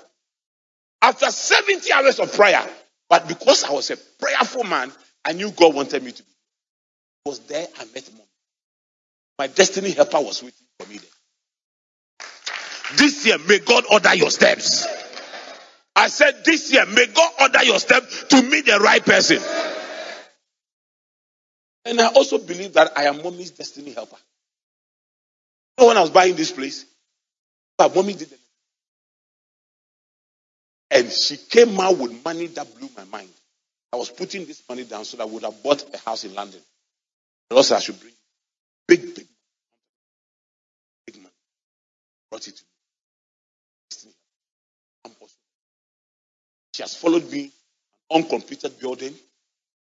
After 1.01 1.29
70 1.29 1.91
hours 1.91 2.19
of 2.19 2.33
prayer, 2.33 2.65
but 3.09 3.27
because 3.27 3.63
I 3.63 3.71
was 3.71 3.91
a 3.91 3.97
prayerful 3.97 4.63
man, 4.63 4.91
I 5.25 5.33
knew 5.33 5.51
God 5.51 5.75
wanted 5.75 6.03
me 6.03 6.11
to 6.11 6.23
be. 6.23 6.29
I 7.25 7.29
was 7.29 7.39
there, 7.39 7.67
I 7.77 7.85
met 7.93 8.09
mom. 8.13 8.25
My 9.39 9.47
destiny 9.47 9.91
helper 9.91 10.19
was 10.19 10.43
waiting 10.43 10.65
for 10.79 10.87
me 10.89 10.97
there. 10.97 11.09
This 12.97 13.25
year, 13.25 13.37
may 13.47 13.59
God 13.59 13.85
order 13.91 14.13
your 14.15 14.29
steps. 14.29 14.87
I 15.95 16.07
said, 16.07 16.43
This 16.45 16.71
year, 16.71 16.85
may 16.85 17.07
God 17.07 17.31
order 17.41 17.63
your 17.63 17.79
steps 17.79 18.25
to 18.29 18.41
meet 18.43 18.65
the 18.65 18.79
right 18.79 19.03
person. 19.03 19.39
And 21.85 21.99
I 21.99 22.07
also 22.07 22.37
believe 22.37 22.73
that 22.73 22.97
I 22.97 23.05
am 23.05 23.21
mommy's 23.23 23.51
destiny 23.51 23.93
helper. 23.93 24.17
You 25.77 25.83
know, 25.83 25.87
when 25.89 25.97
I 25.97 26.01
was 26.01 26.11
buying 26.11 26.35
this 26.35 26.51
place, 26.51 26.85
but 27.77 27.95
mommy 27.95 28.13
did 28.13 28.31
it. 28.31 28.39
And 30.91 31.11
she 31.11 31.37
came 31.37 31.79
out 31.79 31.97
with 31.97 32.23
money 32.23 32.47
that 32.47 32.77
blew 32.77 32.89
my 32.95 33.03
mind. 33.05 33.29
I 33.91 33.97
was 33.97 34.09
putting 34.09 34.45
this 34.45 34.61
money 34.69 34.83
down 34.85 35.05
so 35.05 35.17
that 35.17 35.23
I 35.23 35.25
would 35.25 35.43
have 35.43 35.61
bought 35.63 35.83
a 35.93 35.97
house 35.97 36.23
in 36.23 36.33
London. 36.35 36.61
And 37.49 37.57
also 37.57 37.75
I 37.75 37.79
should 37.79 37.99
bring 37.99 38.13
big, 38.87 39.15
big, 39.15 39.27
big 41.07 41.17
money. 41.17 41.29
Brought 42.31 42.47
it 42.47 42.55
to 42.57 42.63
me. 44.07 45.23
She 46.75 46.83
has 46.83 46.95
followed 46.95 47.29
me 47.31 47.51
uncompleted 48.11 48.79
building 48.79 49.13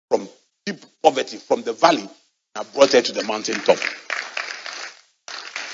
from 0.09 0.29
deep 0.65 0.77
poverty, 1.03 1.37
from 1.37 1.63
the 1.63 1.73
valley, 1.73 2.09
and 2.55 2.73
brought 2.73 2.93
her 2.93 3.01
to 3.01 3.13
the 3.13 3.23
mountain 3.23 3.55
top. 3.61 3.79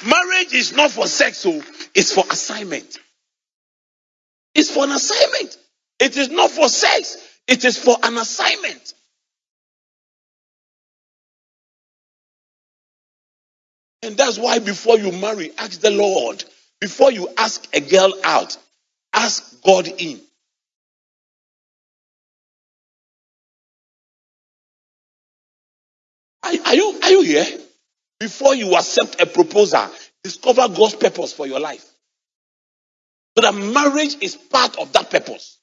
Marriage 0.07 0.53
is 0.53 0.75
not 0.75 0.91
for 0.91 1.07
sex, 1.07 1.39
so 1.39 1.61
it's 1.95 2.13
for 2.13 2.23
assignment. 2.31 2.99
It's 4.55 4.71
for 4.71 4.83
an 4.85 4.91
assignment. 4.91 5.57
It 5.99 6.17
is 6.17 6.29
not 6.29 6.51
for 6.51 6.69
sex. 6.69 7.17
It 7.47 7.65
is 7.65 7.77
for 7.77 7.97
an 8.03 8.17
assignment. 8.17 8.93
And 14.05 14.15
that's 14.15 14.37
why 14.37 14.59
before 14.59 14.99
you 14.99 15.11
marry, 15.11 15.51
ask 15.57 15.81
the 15.81 15.89
Lord. 15.89 16.43
Before 16.79 17.11
you 17.11 17.27
ask 17.37 17.67
a 17.75 17.81
girl 17.81 18.13
out, 18.23 18.55
ask 19.11 19.63
God 19.63 19.87
in. 19.87 20.21
Are, 26.43 26.53
are 26.65 26.75
you 26.75 26.99
are 27.01 27.11
you 27.11 27.21
here? 27.23 27.45
Before 28.19 28.53
you 28.53 28.75
accept 28.75 29.19
a 29.19 29.25
proposal, 29.25 29.89
discover 30.23 30.67
God's 30.69 30.95
purpose 30.95 31.33
for 31.33 31.47
your 31.47 31.59
life. 31.59 31.83
So 33.35 33.41
that 33.41 33.55
marriage 33.55 34.17
is 34.21 34.35
part 34.35 34.77
of 34.77 34.93
that 34.93 35.09
purpose. 35.09 35.57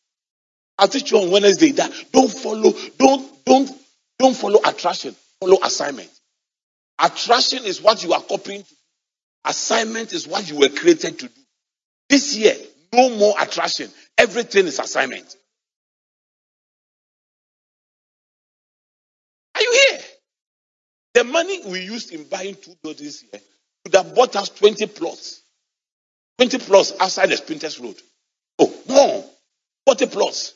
I'll 0.78 0.88
teach 0.88 1.12
you 1.12 1.18
on 1.18 1.30
Wednesday 1.30 1.70
that 1.72 1.92
don't 2.12 2.30
follow, 2.30 2.72
don't, 2.98 3.44
don't, 3.44 3.70
don't 4.18 4.36
follow 4.36 4.58
attraction, 4.64 5.14
follow 5.40 5.58
assignment. 5.62 6.10
Attraction 6.98 7.64
is 7.64 7.80
what 7.80 8.02
you 8.02 8.12
are 8.12 8.22
copying. 8.22 8.64
Assignment 9.44 10.12
is 10.12 10.26
what 10.26 10.48
you 10.48 10.58
were 10.58 10.68
created 10.68 11.18
to 11.18 11.28
do. 11.28 11.40
This 12.08 12.36
year, 12.36 12.54
no 12.92 13.10
more 13.10 13.34
attraction. 13.40 13.90
Everything 14.18 14.66
is 14.66 14.78
assignment. 14.78 15.34
Are 19.54 19.62
you 19.62 19.80
here? 19.90 20.00
The 21.14 21.24
money 21.24 21.60
we 21.66 21.80
used 21.80 22.12
in 22.12 22.24
buying 22.24 22.54
two 22.54 22.74
buildings 22.82 23.20
here 23.20 23.40
could 23.84 23.94
have 23.94 24.14
bought 24.14 24.36
us 24.36 24.48
20 24.50 24.86
plots. 24.86 25.42
20 26.38 26.58
plus 26.58 26.92
outside 27.00 27.30
the 27.30 27.36
Spintex 27.36 27.80
Road. 27.82 27.96
Oh, 28.58 28.72
no. 28.88 29.24
40 29.86 30.06
plus. 30.06 30.54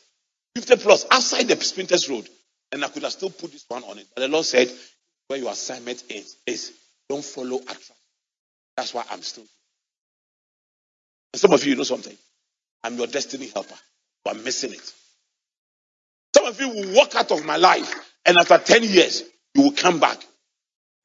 50 0.55 0.77
plus 0.77 1.05
outside 1.11 1.47
the 1.47 1.55
Spintex 1.55 2.09
Road. 2.09 2.27
And 2.71 2.83
I 2.83 2.87
could 2.89 3.03
have 3.03 3.11
still 3.11 3.29
put 3.29 3.51
this 3.51 3.65
one 3.67 3.83
on 3.83 3.99
it. 3.99 4.07
But 4.15 4.21
the 4.21 4.27
Lord 4.27 4.45
said, 4.45 4.69
where 5.27 5.39
your 5.39 5.51
assignment 5.51 6.03
is, 6.09 6.37
is 6.45 6.73
don't 7.09 7.23
follow 7.23 7.57
attraction. 7.57 7.95
That's 8.75 8.93
why 8.93 9.03
I'm 9.11 9.21
still 9.21 9.45
some 11.37 11.53
of 11.53 11.63
you, 11.63 11.71
you 11.71 11.77
know 11.77 11.83
something. 11.83 12.15
I'm 12.83 12.97
your 12.97 13.07
destiny 13.07 13.47
helper. 13.53 13.75
But 14.23 14.35
I'm 14.35 14.43
missing 14.43 14.73
it. 14.73 14.93
Some 16.35 16.45
of 16.45 16.59
you 16.59 16.69
will 16.69 16.95
walk 16.95 17.15
out 17.15 17.31
of 17.31 17.45
my 17.45 17.57
life. 17.57 17.93
And 18.25 18.37
after 18.37 18.57
10 18.57 18.83
years, 18.83 19.23
you 19.55 19.63
will 19.63 19.71
come 19.71 19.99
back. 19.99 20.19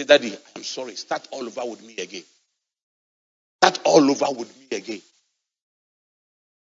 Say, 0.01 0.07
Daddy, 0.07 0.37
I'm 0.57 0.63
sorry. 0.63 0.97
Start 0.97 1.29
all 1.31 1.47
over 1.47 1.63
with 1.71 1.85
me 1.85 1.97
again. 1.99 2.25
Start 3.63 3.81
all 3.85 4.11
over 4.11 4.27
with 4.39 4.57
me 4.59 4.77
again. 4.77 5.01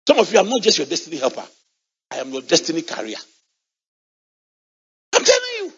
Some 0.06 0.18
of 0.18 0.32
you, 0.32 0.38
I'm 0.38 0.48
not 0.48 0.62
just 0.62 0.78
your 0.78 0.86
destiny 0.86 1.16
helper. 1.16 1.44
I 2.12 2.16
am 2.18 2.32
your 2.32 2.42
destiny 2.42 2.82
carrier. 2.82 3.16
I'm 5.14 5.24
telling 5.24 5.42
you. 5.60 5.72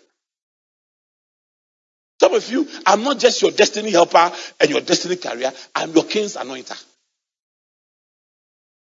Some 2.28 2.36
of 2.36 2.50
you, 2.50 2.68
I'm 2.84 3.04
not 3.04 3.18
just 3.18 3.40
your 3.40 3.52
destiny 3.52 3.90
helper 3.90 4.30
and 4.60 4.68
your 4.68 4.82
destiny 4.82 5.16
carrier. 5.16 5.50
I'm 5.74 5.94
your 5.94 6.04
king's 6.04 6.36
anointer. 6.36 6.78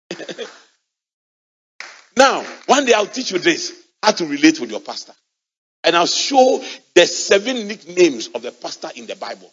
now, 2.18 2.42
one 2.68 2.86
day 2.86 2.94
I'll 2.94 3.06
teach 3.06 3.32
you 3.32 3.40
this 3.40 3.74
how 4.02 4.12
to 4.12 4.26
relate 4.26 4.62
with 4.62 4.72
your 4.72 4.80
pastor. 4.80 5.12
And 5.84 5.94
I'll 5.94 6.06
show 6.06 6.64
the 6.96 7.06
seven 7.06 7.68
nicknames 7.68 8.30
of 8.30 8.44
the 8.44 8.54
pastor 8.54 8.92
in 8.96 9.08
the 9.08 9.18
Bible 9.18 9.52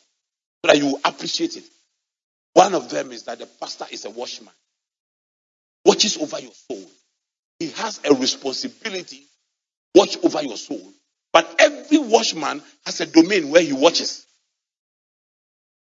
so 0.64 0.72
that 0.72 0.78
you 0.78 0.97
appreciate 1.05 1.57
it. 1.57 1.64
One 2.53 2.76
of 2.76 2.91
them 2.91 3.11
is 3.11 3.24
that 3.24 3.41
the 3.41 3.47
pastor 3.47 3.86
is 3.91 4.05
a 4.05 4.11
watchman, 4.11 4.55
watches 5.84 6.16
over 6.16 6.38
your 6.38 6.53
soul. 6.53 6.88
He 7.59 7.70
has 7.70 8.01
a 8.09 8.14
responsibility, 8.14 9.24
watch 9.97 10.16
over 10.22 10.43
your 10.45 10.57
soul. 10.57 10.93
But 11.33 11.57
every 11.59 11.99
watchman 11.99 12.62
has 12.87 13.01
a 13.01 13.07
domain 13.07 13.51
where 13.51 13.62
he 13.62 13.72
watches. 13.72 14.26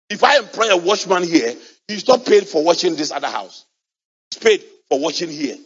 If 0.10 0.24
I 0.24 0.38
employ 0.38 0.70
a 0.70 0.78
watchman 0.78 1.24
here, 1.24 1.56
he's 1.88 2.08
not 2.08 2.26
paid 2.26 2.48
for 2.48 2.64
watching 2.64 2.96
this 2.96 3.12
other 3.12 3.28
house. 3.28 3.66
He's 4.32 4.42
paid 4.42 4.64
for 4.90 5.00
watching 5.00 5.30
here. 5.30 5.58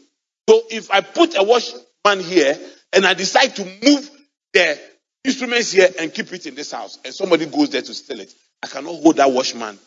So 0.50 0.62
if 0.70 0.92
I 0.92 1.02
put 1.02 1.38
a 1.38 1.44
watchman 1.44 2.24
here 2.24 2.58
and 2.94 3.06
I 3.06 3.14
decide 3.14 3.56
to 3.58 3.66
move 3.66 4.10
the 4.54 4.80
instruments 5.24 5.72
here 5.72 5.90
and 6.00 6.14
keep 6.14 6.32
it 6.34 6.46
in 6.46 6.56
this 6.56 6.72
house, 6.72 6.98
and 7.06 7.14
somebody 7.14 7.46
goes 7.46 7.70
there 7.70 7.82
to 7.82 7.94
steal 7.94 8.20
it, 8.20 8.34
I 8.64 8.68
cannot 8.68 9.02
hold 9.02 9.18
that 9.18 9.32
watchman 9.32 9.78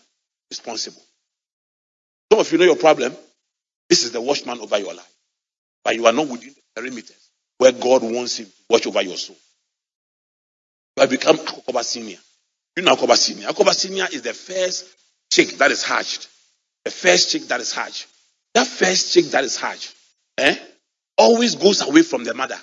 responsible. 0.51 1.03
Some 2.31 2.41
of 2.41 2.51
you 2.53 2.59
know 2.59 2.65
your 2.65 2.77
problem. 2.77 3.15
This 3.89 4.05
is 4.05 4.13
the 4.13 4.21
watchman 4.21 4.61
over 4.61 4.79
your 4.79 4.95
life. 4.95 5.13
But 5.85 5.97
you 5.97 6.07
are 6.07 6.13
not 6.13 6.29
within 6.29 6.55
the 6.55 6.81
perimeters 6.81 7.29
where 7.59 7.73
God 7.73 8.03
wants 8.03 8.39
him 8.39 8.47
to 8.47 8.53
watch 8.71 8.87
over 8.87 9.03
your 9.03 9.17
soul. 9.17 9.37
You 10.97 11.01
have 11.03 11.11
become 11.11 11.39
Akoba 11.39 11.83
Senior. 11.83 12.19
You 12.77 12.83
know 12.83 12.95
Akoba 12.97 13.17
Senior. 13.17 13.49
Akoba 13.49 13.73
Senior 13.75 14.07
is 14.13 14.23
the 14.23 14.35
first 14.35 14.87
chick 15.31 15.49
that 15.59 15.71
is 15.71 15.83
hatched. 15.85 16.29
The 16.85 16.91
first 16.91 17.31
chick 17.31 17.43
that 17.49 17.61
is 17.61 17.73
hatched. 17.73 18.07
That 18.55 18.67
first 18.67 19.13
chick 19.13 19.27
that 19.27 19.45
is 19.45 19.57
hatched 19.57 19.95
eh, 20.39 20.57
always 21.17 21.55
goes 21.55 21.81
away 21.87 22.03
from 22.03 22.25
the 22.25 22.35
mother. 22.35 22.59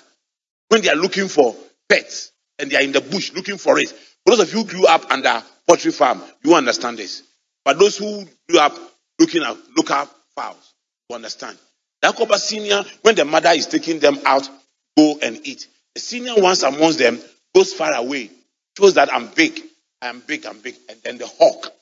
When 0.68 0.82
they 0.82 0.88
are 0.90 0.96
looking 0.96 1.28
for 1.28 1.56
pets 1.88 2.30
and 2.58 2.70
they 2.70 2.76
are 2.76 2.82
in 2.82 2.92
the 2.92 3.00
bush 3.00 3.32
looking 3.32 3.58
for 3.58 3.78
it. 3.78 3.88
For 3.90 4.36
those 4.36 4.40
of 4.40 4.52
you 4.52 4.60
who 4.60 4.68
grew 4.68 4.86
up 4.86 5.10
under 5.10 5.42
poultry 5.66 5.90
farm, 5.90 6.22
you 6.44 6.54
understand 6.54 6.98
this. 6.98 7.22
But 7.64 7.78
those 7.78 7.96
who 7.98 8.24
grew 8.48 8.60
up 8.60 8.76
looking 9.18 9.42
at 9.42 9.56
local 9.76 10.08
fowls, 10.36 10.74
you 11.08 11.16
understand. 11.16 11.58
That 12.02 12.14
copper 12.16 12.38
senior, 12.38 12.84
when 13.02 13.14
the 13.14 13.24
mother 13.24 13.50
is 13.50 13.66
taking 13.66 13.98
them 13.98 14.18
out, 14.24 14.48
go 14.96 15.18
and 15.22 15.40
eat. 15.46 15.66
The 15.94 16.00
senior 16.00 16.34
ones 16.36 16.62
amongst 16.62 16.98
them 16.98 17.18
goes 17.54 17.72
far 17.72 17.94
away, 17.94 18.30
shows 18.78 18.94
that 18.94 19.12
I'm 19.12 19.28
big, 19.28 19.60
I'm 20.02 20.20
big, 20.20 20.46
I'm 20.46 20.58
big, 20.60 20.76
and 20.88 20.98
then 21.02 21.18
the 21.18 21.26
hawk 21.26 21.72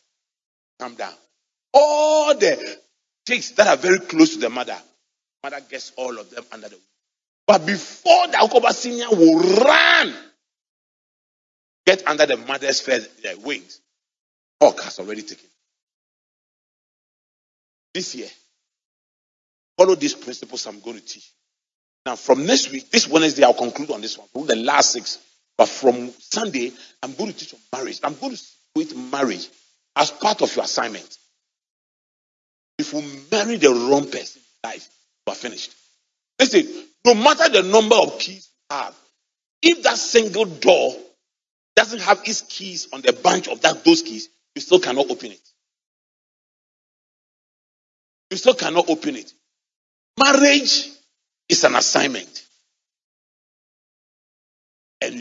come 0.78 0.94
down. 0.94 1.12
All 1.72 2.34
the 2.34 2.78
chicks 3.26 3.50
that 3.52 3.66
are 3.66 3.76
very 3.76 3.98
close 4.00 4.34
to 4.34 4.40
the 4.40 4.50
mother, 4.50 4.76
mother 5.42 5.60
gets 5.68 5.92
all 5.96 6.18
of 6.18 6.30
them 6.30 6.44
under 6.52 6.68
the 6.68 6.76
wing. 6.76 6.82
But 7.46 7.66
before 7.66 8.26
the 8.28 8.36
Akoba 8.38 8.72
senior 8.72 9.08
will 9.10 9.38
run, 9.38 10.14
get 11.86 12.06
under 12.06 12.26
the 12.26 12.36
mother's 12.36 12.82
their 12.82 13.36
wings, 13.38 13.80
hawk 14.60 14.80
has 14.82 14.98
already 14.98 15.22
taken. 15.22 15.48
This 17.94 18.14
year, 18.14 18.28
Follow 19.78 19.94
these 19.94 20.14
principles 20.14 20.66
I'm 20.66 20.80
going 20.80 20.98
to 20.98 21.04
teach. 21.04 21.30
Now, 22.04 22.16
from 22.16 22.44
next 22.46 22.72
week, 22.72 22.90
this 22.90 23.06
Wednesday, 23.06 23.44
I'll 23.44 23.54
conclude 23.54 23.92
on 23.92 24.00
this 24.00 24.18
one, 24.18 24.46
the 24.46 24.56
last 24.56 24.90
six. 24.92 25.18
But 25.58 25.68
from 25.68 26.12
Sunday, 26.20 26.72
I'm 27.02 27.14
going 27.14 27.32
to 27.32 27.36
teach 27.36 27.52
on 27.52 27.60
marriage. 27.76 28.00
I'm 28.04 28.14
going 28.14 28.36
to 28.36 28.42
with 28.76 28.96
marriage 28.96 29.48
as 29.96 30.10
part 30.12 30.40
of 30.40 30.54
your 30.54 30.64
assignment. 30.64 31.18
If 32.78 32.92
you 32.92 33.02
marry 33.30 33.56
the 33.56 33.70
wrong 33.70 34.08
person 34.08 34.40
in 34.62 34.70
life, 34.70 34.88
you 35.26 35.32
are 35.32 35.36
finished. 35.36 35.74
Listen, 36.38 36.64
no 37.04 37.14
matter 37.14 37.48
the 37.48 37.62
number 37.64 37.96
of 37.96 38.20
keys 38.20 38.48
you 38.70 38.76
have, 38.76 38.94
if 39.62 39.82
that 39.82 39.96
single 39.96 40.44
door 40.44 40.94
doesn't 41.74 42.00
have 42.02 42.20
its 42.24 42.42
keys 42.42 42.88
on 42.92 43.00
the 43.02 43.12
bunch 43.12 43.48
of 43.48 43.60
that 43.62 43.84
those 43.84 44.02
keys, 44.02 44.28
you 44.54 44.62
still 44.62 44.78
cannot 44.78 45.10
open 45.10 45.32
it. 45.32 45.40
You 48.30 48.36
still 48.36 48.54
cannot 48.54 48.88
open 48.88 49.16
it. 49.16 49.32
Marriage 50.18 50.88
is 51.48 51.64
an 51.64 51.74
assignment. 51.74 52.44
And 55.00 55.14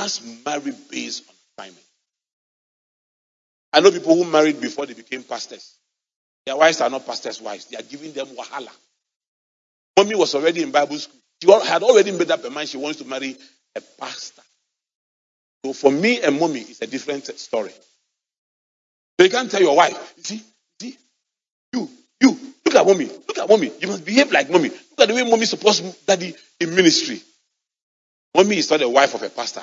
must 0.00 0.46
marry 0.46 0.72
based 0.90 1.28
on 1.28 1.34
assignment. 1.58 1.84
I 3.72 3.80
know 3.80 3.90
people 3.90 4.16
who 4.16 4.24
married 4.24 4.60
before 4.60 4.86
they 4.86 4.94
became 4.94 5.22
pastors. 5.22 5.74
Their 6.46 6.56
wives 6.56 6.80
are 6.80 6.88
not 6.88 7.06
pastors' 7.06 7.40
wives. 7.40 7.66
They 7.66 7.76
are 7.76 7.82
giving 7.82 8.12
them 8.12 8.26
wahala. 8.28 8.70
Mommy 9.98 10.14
was 10.14 10.34
already 10.34 10.62
in 10.62 10.70
Bible 10.70 10.96
school. 10.96 11.20
She 11.42 11.50
had 11.68 11.82
already 11.82 12.12
made 12.12 12.30
up 12.30 12.42
her 12.42 12.50
mind 12.50 12.68
she 12.68 12.78
wants 12.78 12.98
to 13.00 13.04
marry 13.04 13.36
a 13.76 13.80
pastor. 14.00 14.42
So 15.64 15.74
for 15.74 15.90
me 15.90 16.22
and 16.22 16.40
mommy, 16.40 16.60
it's 16.60 16.80
a 16.80 16.86
different 16.86 17.26
story. 17.38 17.72
So 19.18 19.24
you 19.24 19.30
can't 19.30 19.50
tell 19.50 19.60
your 19.60 19.76
wife, 19.76 20.14
see, 20.18 20.42
see, 20.80 20.96
you, 21.74 21.90
you, 22.22 22.38
look 22.64 22.74
at 22.74 22.86
mommy, 22.86 23.06
look 23.06 23.38
at 23.38 23.48
mommy. 23.48 23.70
You 23.80 23.88
must 23.88 24.04
behave 24.04 24.32
like 24.32 24.50
mommy. 24.50 24.70
Look 24.70 25.00
at 25.00 25.08
the 25.08 25.14
way 25.14 25.28
mommy 25.30 25.44
supports 25.44 25.80
daddy 26.06 26.34
in 26.58 26.74
ministry. 26.74 27.20
Mommy 28.34 28.56
is 28.58 28.70
not 28.70 28.80
the 28.80 28.88
wife 28.88 29.14
of 29.14 29.22
a 29.22 29.28
pastor, 29.28 29.62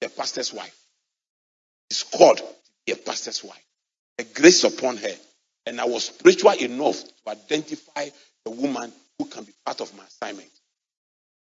the 0.00 0.08
pastor's 0.08 0.52
wife. 0.52 0.76
She's 1.90 2.02
called 2.02 2.38
to 2.38 2.44
be 2.86 2.92
a 2.92 2.96
pastor's 2.96 3.42
wife. 3.42 3.64
A 4.18 4.24
grace 4.24 4.64
upon 4.64 4.96
her. 4.96 5.14
And 5.66 5.80
I 5.80 5.86
was 5.86 6.04
spiritual 6.04 6.52
enough 6.52 7.02
to 7.02 7.30
identify 7.30 8.08
the 8.44 8.50
woman 8.50 8.92
who 9.18 9.26
can 9.26 9.44
be 9.44 9.52
part 9.64 9.80
of 9.80 9.96
my 9.96 10.04
assignment. 10.04 10.50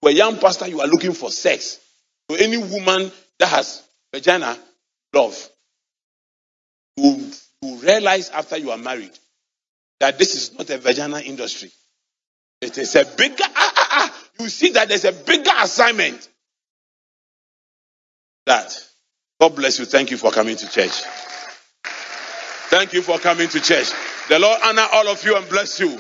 For 0.02 0.10
a 0.10 0.14
young 0.14 0.38
pastor, 0.38 0.68
you 0.68 0.82
are 0.82 0.88
looking 0.88 1.14
for 1.14 1.32
sex. 1.32 1.80
So 2.30 2.38
any 2.38 2.58
woman 2.58 3.12
that 3.40 3.48
has 3.48 3.84
vagina, 4.14 4.58
love, 5.14 5.50
you, 6.98 7.32
realize 7.82 8.30
after 8.30 8.58
you 8.58 8.72
are 8.72 8.78
married 8.78 9.12
that 10.00 10.18
this 10.18 10.36
is 10.36 10.58
not 10.58 10.70
a 10.70 10.78
vagina 10.78 11.20
industry. 11.20 11.72
It 12.62 12.78
is 12.78 12.96
a 12.96 13.06
bigger, 13.06 13.44
ah, 13.44 13.74
ah, 13.76 13.88
ah. 13.92 14.24
you 14.40 14.50
see 14.50 14.72
that 14.72 14.88
there's 14.88 15.06
a 15.06 15.12
bigger 15.12 15.52
assignment. 15.60 16.30
That. 18.46 18.78
God 19.42 19.56
bless 19.56 19.80
you. 19.80 19.86
Thank 19.86 20.12
you 20.12 20.18
for 20.18 20.32
coming 20.32 20.56
to 20.58 20.70
church. 20.70 21.04
Thank 22.70 22.94
you 22.94 23.02
for 23.02 23.20
coming 23.20 23.48
to 23.50 23.60
church. 23.62 23.90
The 24.30 24.40
Lord 24.40 24.60
honor 24.64 24.88
all 24.94 25.08
of 25.08 25.24
you 25.26 25.38
and 25.38 25.48
bless 25.50 25.80
you. 25.80 25.98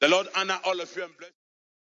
The 0.00 0.08
Lord 0.08 0.28
honor 0.36 0.58
all 0.64 0.80
of 0.80 0.96
you 0.96 1.04
and 1.04 1.16
bless 1.18 1.30
you. 1.30 1.39